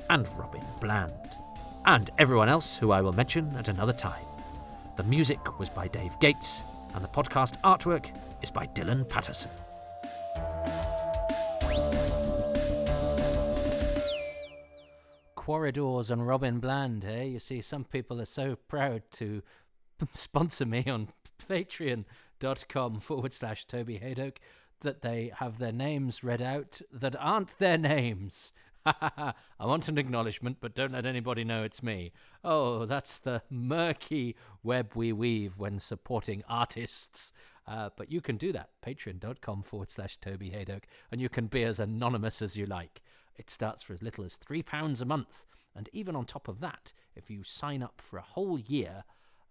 and 0.10 0.30
Robin 0.38 0.64
Bland, 0.80 1.12
and 1.86 2.10
everyone 2.18 2.48
else 2.48 2.78
who 2.78 2.92
I 2.92 3.02
will 3.02 3.14
mention 3.14 3.54
at 3.58 3.68
another 3.68 3.94
time. 3.94 4.24
The 4.96 5.04
music 5.04 5.60
was 5.60 5.68
by 5.68 5.90
Dave 5.90 6.18
Gates, 6.22 6.62
and 6.94 7.04
the 7.04 7.10
podcast 7.10 7.60
artwork 7.66 8.16
is 8.42 8.50
by 8.50 8.68
Dylan 8.68 9.10
Patterson. 9.10 9.52
Corridors 15.46 16.10
and 16.10 16.26
Robin 16.26 16.60
Bland, 16.60 17.06
eh? 17.06 17.22
You 17.22 17.40
see, 17.40 17.62
some 17.62 17.84
people 17.84 18.20
are 18.20 18.26
so 18.26 18.56
proud 18.68 19.04
to 19.12 19.44
sponsor 20.12 20.66
me 20.66 20.84
on 20.88 21.10
patreon.com 21.48 23.00
forward 23.00 23.32
slash 23.32 23.66
Toby 23.66 24.00
Hadoke 24.00 24.38
that 24.82 25.04
they 25.04 25.32
have 25.36 25.60
their 25.60 25.72
names 25.72 26.24
read 26.24 26.42
out 26.42 26.82
that 26.92 27.16
aren't 27.20 27.60
their 27.60 27.78
names. 27.78 28.54
I 28.88 29.34
want 29.60 29.88
an 29.88 30.00
acknowledgement, 30.00 30.58
but 30.62 30.74
don't 30.74 30.94
let 30.94 31.06
anybody 31.06 31.44
know 31.44 31.62
it's 31.62 31.84
me. 31.84 32.12
Oh, 32.44 32.88
that's 32.88 33.20
the 33.20 33.44
murky 33.48 34.36
web 34.64 34.94
we 34.96 35.14
weave 35.14 35.60
when 35.60 35.78
supporting 35.78 36.44
artists 36.50 37.32
Uh, 37.68 37.90
but 37.98 38.12
you 38.12 38.22
can 38.22 38.38
do 38.38 38.52
that. 38.52 38.70
Patreon.com 38.86 39.64
forward 39.64 39.90
slash 39.90 40.18
Toby 40.18 40.52
Hadoke. 40.52 40.84
And 41.12 41.20
you 41.20 41.30
can 41.30 41.48
be 41.48 41.64
as 41.64 41.80
anonymous 41.80 42.42
as 42.42 42.56
you 42.56 42.66
like. 42.66 43.02
It 43.38 43.50
starts 43.50 43.84
for 43.84 43.94
as 43.94 44.02
little 44.02 44.24
as 44.24 44.38
£3 44.38 45.02
a 45.02 45.06
month. 45.06 45.46
And 45.76 45.90
even 45.92 46.16
on 46.16 46.26
top 46.26 46.48
of 46.48 46.60
that, 46.62 46.94
if 47.16 47.30
you 47.30 47.44
sign 47.44 47.84
up 47.84 48.02
for 48.02 48.18
a 48.18 48.24
whole 48.24 48.60
year, 48.60 49.04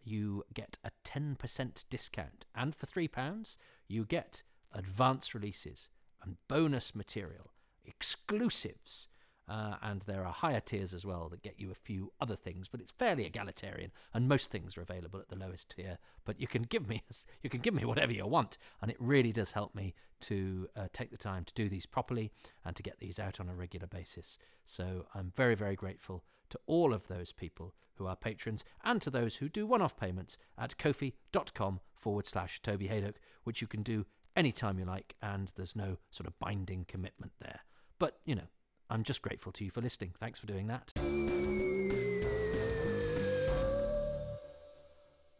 you 0.02 0.44
get 0.54 0.78
a 0.84 0.90
10% 1.04 1.84
discount. 1.90 2.46
And 2.54 2.74
for 2.74 2.86
£3, 2.86 3.56
you 3.88 4.04
get 4.04 4.42
advance 4.72 5.34
releases 5.34 5.88
and 6.22 6.36
bonus 6.48 6.94
material, 6.94 7.50
exclusives. 7.84 9.08
Uh, 9.46 9.74
and 9.82 10.00
there 10.02 10.24
are 10.24 10.32
higher 10.32 10.60
tiers 10.60 10.94
as 10.94 11.04
well 11.04 11.28
that 11.28 11.42
get 11.42 11.60
you 11.60 11.70
a 11.70 11.74
few 11.74 12.10
other 12.20 12.36
things, 12.36 12.66
but 12.66 12.80
it's 12.80 12.92
fairly 12.92 13.26
egalitarian, 13.26 13.92
and 14.14 14.26
most 14.28 14.50
things 14.50 14.76
are 14.76 14.82
available 14.82 15.20
at 15.20 15.28
the 15.28 15.36
lowest 15.36 15.74
tier. 15.76 15.98
But 16.24 16.40
you 16.40 16.46
can 16.46 16.62
give 16.62 16.88
me 16.88 17.02
you 17.42 17.50
can 17.50 17.60
give 17.60 17.74
me 17.74 17.84
whatever 17.84 18.12
you 18.12 18.26
want, 18.26 18.56
and 18.80 18.90
it 18.90 18.96
really 18.98 19.32
does 19.32 19.52
help 19.52 19.74
me 19.74 19.94
to 20.20 20.66
uh, 20.76 20.88
take 20.92 21.10
the 21.10 21.18
time 21.18 21.44
to 21.44 21.54
do 21.54 21.68
these 21.68 21.84
properly 21.84 22.32
and 22.64 22.74
to 22.74 22.82
get 22.82 22.98
these 22.98 23.18
out 23.18 23.38
on 23.38 23.50
a 23.50 23.54
regular 23.54 23.86
basis. 23.86 24.38
So 24.64 25.06
I'm 25.14 25.30
very 25.34 25.54
very 25.54 25.76
grateful 25.76 26.24
to 26.50 26.58
all 26.66 26.94
of 26.94 27.06
those 27.08 27.32
people 27.32 27.74
who 27.96 28.06
are 28.06 28.16
patrons 28.16 28.64
and 28.82 29.00
to 29.02 29.10
those 29.10 29.36
who 29.36 29.48
do 29.48 29.66
one-off 29.66 29.96
payments 29.96 30.36
at 30.58 30.76
kofi.com 30.78 31.80
forward 31.94 32.26
slash 32.26 32.60
Toby 32.60 32.88
Hadoke, 32.88 33.16
which 33.44 33.60
you 33.60 33.68
can 33.68 33.82
do 33.82 34.04
anytime 34.36 34.78
you 34.78 34.84
like, 34.84 35.14
and 35.22 35.52
there's 35.54 35.76
no 35.76 35.98
sort 36.10 36.26
of 36.26 36.38
binding 36.38 36.84
commitment 36.88 37.32
there. 37.40 37.60
But 37.98 38.18
you 38.24 38.34
know 38.34 38.48
I'm 38.90 39.02
just 39.02 39.22
grateful 39.22 39.52
to 39.52 39.64
you 39.64 39.70
for 39.70 39.80
listening. 39.80 40.12
Thanks 40.18 40.38
for 40.38 40.46
doing 40.46 40.66
that. 40.68 40.92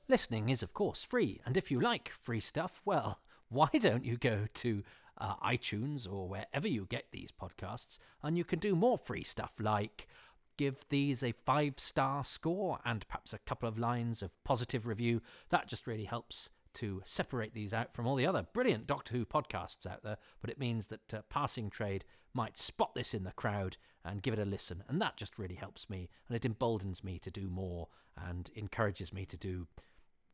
Listening 0.09 0.51
is, 0.51 0.63
of 0.63 0.75
course, 0.75 1.03
free, 1.03 1.41
and 1.47 1.57
if 1.57 1.71
you 1.71 1.81
like 1.81 2.11
free 2.11 2.41
stuff, 2.41 2.83
well, 2.85 3.21
why 3.49 3.69
don't 3.79 4.05
you 4.05 4.17
go 4.17 4.47
to 4.55 4.83
uh, 5.19 5.37
iTunes 5.37 6.11
or 6.11 6.29
wherever 6.29 6.69
you 6.69 6.87
get 6.89 7.07
these 7.13 7.31
podcasts 7.31 7.99
and 8.23 8.37
you 8.37 8.45
can 8.45 8.59
do 8.59 8.75
more 8.75 8.99
free 8.99 9.23
stuff 9.23 9.53
like 9.61 10.09
give 10.57 10.85
these 10.89 11.23
a 11.23 11.33
five 11.33 11.75
star 11.77 12.25
score 12.25 12.79
and 12.85 13.07
perhaps 13.09 13.33
a 13.33 13.39
couple 13.39 13.69
of 13.69 13.79
lines 13.79 14.23
of 14.23 14.31
positive 14.45 14.87
review. 14.87 15.21
That 15.51 15.69
just 15.69 15.87
really 15.87 16.05
helps 16.05 16.51
to 16.75 17.03
separate 17.05 17.55
these 17.55 17.73
out 17.73 17.95
from 17.95 18.07
all 18.07 18.17
the 18.17 18.27
other 18.27 18.47
brilliant 18.53 18.87
Doctor 18.87 19.17
Who 19.17 19.25
podcasts 19.25 19.87
out 19.87 20.03
there, 20.03 20.19
but 20.41 20.51
it 20.51 20.59
means 20.59 20.89
that 20.89 21.15
uh, 21.15 21.23
Passing 21.29 21.71
Trade 21.71 22.05
might 22.35 22.59
spot 22.59 22.95
this 22.95 23.15
in 23.15 23.25
the 23.25 23.33
crowd 23.33 23.77
and 24.05 24.23
give 24.23 24.35
it 24.35 24.41
a 24.41 24.45
listen. 24.45 24.83
And 24.89 25.01
that 25.01 25.17
just 25.17 25.39
really 25.39 25.55
helps 25.55 25.89
me 25.89 26.11
and 26.29 26.37
it 26.37 26.45
emboldens 26.45 27.03
me 27.03 27.19
to 27.21 27.31
do 27.31 27.49
more 27.49 27.89
and 28.17 28.51
encourages 28.55 29.13
me 29.13 29.25
to 29.27 29.37
do 29.37 29.67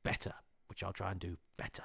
better, 0.02 0.34
which 0.68 0.82
I'll 0.82 0.92
try 0.92 1.10
and 1.10 1.20
do 1.20 1.36
better. 1.56 1.84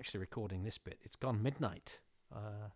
Actually 0.00 0.20
recording 0.20 0.64
this 0.64 0.78
bit. 0.78 0.98
It's 1.02 1.14
gone 1.14 1.42
midnight. 1.42 2.00
Uh, 2.34 2.70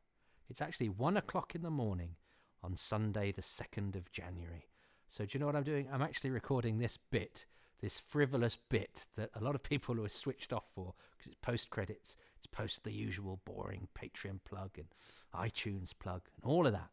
it's 0.50 0.60
actually 0.60 0.90
one 0.90 1.16
o'clock 1.16 1.54
in 1.54 1.62
the 1.62 1.70
morning 1.70 2.16
on 2.62 2.76
Sunday, 2.76 3.32
the 3.32 3.40
2nd 3.40 3.96
of 3.96 4.12
January. 4.12 4.68
So, 5.08 5.24
do 5.24 5.30
you 5.32 5.40
know 5.40 5.46
what 5.46 5.56
I'm 5.56 5.62
doing? 5.62 5.88
I'm 5.90 6.02
actually 6.02 6.28
recording 6.28 6.76
this 6.76 6.98
bit, 6.98 7.46
this 7.80 7.98
frivolous 7.98 8.58
bit 8.68 9.06
that 9.16 9.30
a 9.34 9.40
lot 9.42 9.54
of 9.54 9.62
people 9.62 9.98
are 10.04 10.08
switched 10.10 10.52
off 10.52 10.66
for 10.74 10.92
because 11.12 11.28
it's 11.28 11.40
post 11.40 11.70
credits, 11.70 12.18
it's 12.36 12.46
post 12.46 12.84
the 12.84 12.92
usual 12.92 13.40
boring 13.46 13.88
Patreon 13.98 14.40
plug 14.44 14.72
and 14.76 14.88
iTunes 15.34 15.94
plug 15.98 16.20
and 16.36 16.44
all 16.44 16.66
of 16.66 16.74
that. 16.74 16.90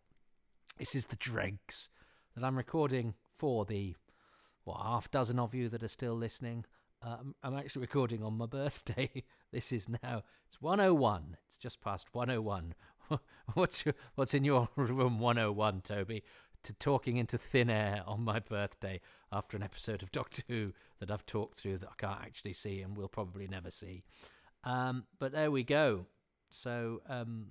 This 0.80 0.96
is 0.96 1.08
the 1.08 1.18
dregs 1.18 1.90
that 2.38 2.46
I'm 2.46 2.56
recording 2.56 3.16
for 3.36 3.66
the, 3.66 3.98
what, 4.64 4.82
half 4.82 5.12
dozen 5.12 5.40
of 5.40 5.54
you 5.54 5.68
that 5.68 5.84
are 5.84 5.90
still 5.90 6.16
listening. 6.16 6.64
Um, 7.04 7.34
I'm 7.42 7.58
actually 7.58 7.82
recording 7.82 8.24
on 8.24 8.38
my 8.38 8.46
birthday. 8.46 9.24
This 9.52 9.74
is 9.74 9.90
now 9.90 10.24
it's 10.48 10.62
101. 10.62 11.36
It's 11.46 11.58
just 11.58 11.82
past 11.82 12.08
101. 12.14 12.74
what's 13.54 13.86
your, 13.86 13.94
what's 14.16 14.34
in 14.34 14.46
your 14.46 14.70
room 14.78 15.20
101, 15.20 15.82
Toby? 15.82 16.24
To 16.64 16.74
talking 16.76 17.18
into 17.18 17.38
thin 17.38 17.70
air 17.70 18.02
on 18.08 18.22
my 18.22 18.40
birthday 18.40 19.02
after 19.30 19.58
an 19.58 19.64
episode 19.64 20.04
of 20.04 20.12
Doctor 20.14 20.44
Who 20.48 20.72
that 21.02 21.12
I've 21.12 21.26
talked 21.26 21.58
through 21.58 21.80
that 21.80 21.90
I 21.90 21.96
can't 21.98 22.22
actually 22.22 22.54
see 22.54 22.80
and 22.80 22.96
will 22.96 23.10
probably 23.10 23.46
never 23.46 23.70
see. 23.70 24.04
Um, 24.64 25.04
but 25.20 25.34
there 25.34 25.52
we 25.52 25.64
go. 25.64 26.06
So 26.50 27.02
um, 27.10 27.48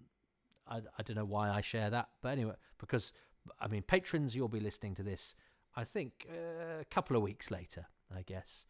I, 0.67 0.77
I 0.77 1.03
don't 1.05 1.17
know 1.17 1.27
why 1.27 1.51
I 1.51 1.61
share 1.61 1.91
that, 1.91 2.09
but 2.23 2.31
anyway, 2.31 2.55
because 2.79 3.13
I 3.61 3.69
mean, 3.69 3.83
patrons, 3.83 4.35
you'll 4.35 4.49
be 4.49 4.61
listening 4.61 4.95
to 4.95 5.03
this. 5.03 5.35
I 5.77 5.85
think 5.85 6.27
uh, 6.31 6.81
a 6.81 6.85
couple 6.87 7.15
of 7.15 7.23
weeks 7.23 7.51
later, 7.51 7.85
I 8.11 8.23
guess. 8.23 8.65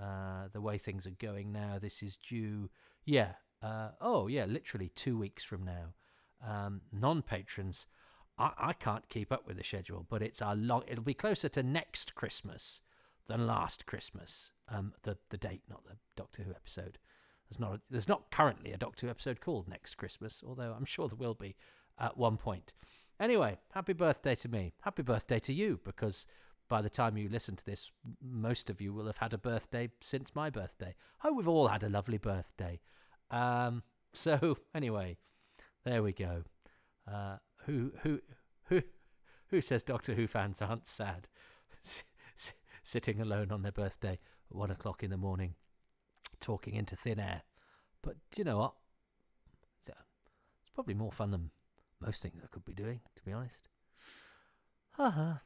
Uh, 0.00 0.48
the 0.52 0.60
way 0.60 0.78
things 0.78 1.06
are 1.06 1.16
going 1.18 1.52
now, 1.52 1.78
this 1.78 2.02
is 2.02 2.16
due, 2.16 2.70
yeah, 3.04 3.32
uh, 3.62 3.90
oh, 4.00 4.26
yeah, 4.26 4.46
literally 4.46 4.88
two 4.94 5.18
weeks 5.18 5.44
from 5.44 5.64
now. 5.64 5.92
Um, 6.46 6.80
non 6.92 7.22
patrons, 7.22 7.86
I, 8.38 8.52
I 8.58 8.72
can't 8.72 9.08
keep 9.08 9.30
up 9.30 9.46
with 9.46 9.58
the 9.58 9.64
schedule, 9.64 10.06
but 10.08 10.22
it's 10.22 10.40
a 10.40 10.54
long, 10.54 10.82
it'll 10.88 11.04
be 11.04 11.14
closer 11.14 11.48
to 11.50 11.62
next 11.62 12.14
Christmas 12.14 12.82
than 13.28 13.46
last 13.46 13.86
Christmas. 13.86 14.52
Um, 14.68 14.94
the, 15.02 15.18
the 15.28 15.36
date, 15.36 15.62
not 15.68 15.84
the 15.84 15.96
Doctor 16.16 16.42
Who 16.42 16.52
episode. 16.52 16.98
There's 17.48 17.60
not, 17.60 17.74
a, 17.74 17.80
there's 17.90 18.08
not 18.08 18.30
currently 18.30 18.72
a 18.72 18.78
Doctor 18.78 19.06
Who 19.06 19.10
episode 19.10 19.40
called 19.40 19.68
Next 19.68 19.96
Christmas, 19.96 20.42
although 20.46 20.74
I'm 20.76 20.86
sure 20.86 21.06
there 21.06 21.16
will 21.16 21.34
be 21.34 21.54
at 22.00 22.16
one 22.16 22.38
point. 22.38 22.72
Anyway, 23.20 23.58
happy 23.72 23.92
birthday 23.92 24.34
to 24.36 24.48
me. 24.48 24.72
Happy 24.80 25.02
birthday 25.02 25.38
to 25.40 25.52
you, 25.52 25.78
because 25.84 26.26
by 26.72 26.80
the 26.80 26.88
time 26.88 27.18
you 27.18 27.28
listen 27.28 27.54
to 27.54 27.66
this, 27.66 27.92
most 28.22 28.70
of 28.70 28.80
you 28.80 28.94
will 28.94 29.04
have 29.04 29.18
had 29.18 29.34
a 29.34 29.38
birthday 29.38 29.90
since 30.00 30.34
my 30.34 30.48
birthday. 30.48 30.94
Oh, 31.22 31.34
we've 31.34 31.46
all 31.46 31.68
had 31.68 31.84
a 31.84 31.90
lovely 31.90 32.16
birthday. 32.16 32.80
Um, 33.30 33.82
so 34.14 34.56
anyway, 34.74 35.18
there 35.84 36.02
we 36.02 36.14
go. 36.14 36.44
Uh, 37.06 37.36
who 37.66 37.92
who 38.02 38.22
who 38.70 38.80
who 39.48 39.60
says 39.60 39.84
Doctor 39.84 40.14
Who 40.14 40.26
fans 40.26 40.62
aren't 40.62 40.88
sad, 40.88 41.28
sitting 42.82 43.20
alone 43.20 43.52
on 43.52 43.60
their 43.60 43.70
birthday 43.70 44.18
at 44.50 44.56
one 44.56 44.70
o'clock 44.70 45.02
in 45.02 45.10
the 45.10 45.18
morning, 45.18 45.56
talking 46.40 46.72
into 46.72 46.96
thin 46.96 47.20
air? 47.20 47.42
But 48.00 48.16
you 48.34 48.44
know 48.44 48.56
what? 48.56 48.72
It's 49.86 50.70
probably 50.74 50.94
more 50.94 51.12
fun 51.12 51.32
than 51.32 51.50
most 52.00 52.22
things 52.22 52.40
I 52.42 52.46
could 52.46 52.64
be 52.64 52.72
doing, 52.72 53.00
to 53.14 53.22
be 53.22 53.32
honest. 53.34 53.68
Ha 54.92 55.10
ha. 55.10 55.42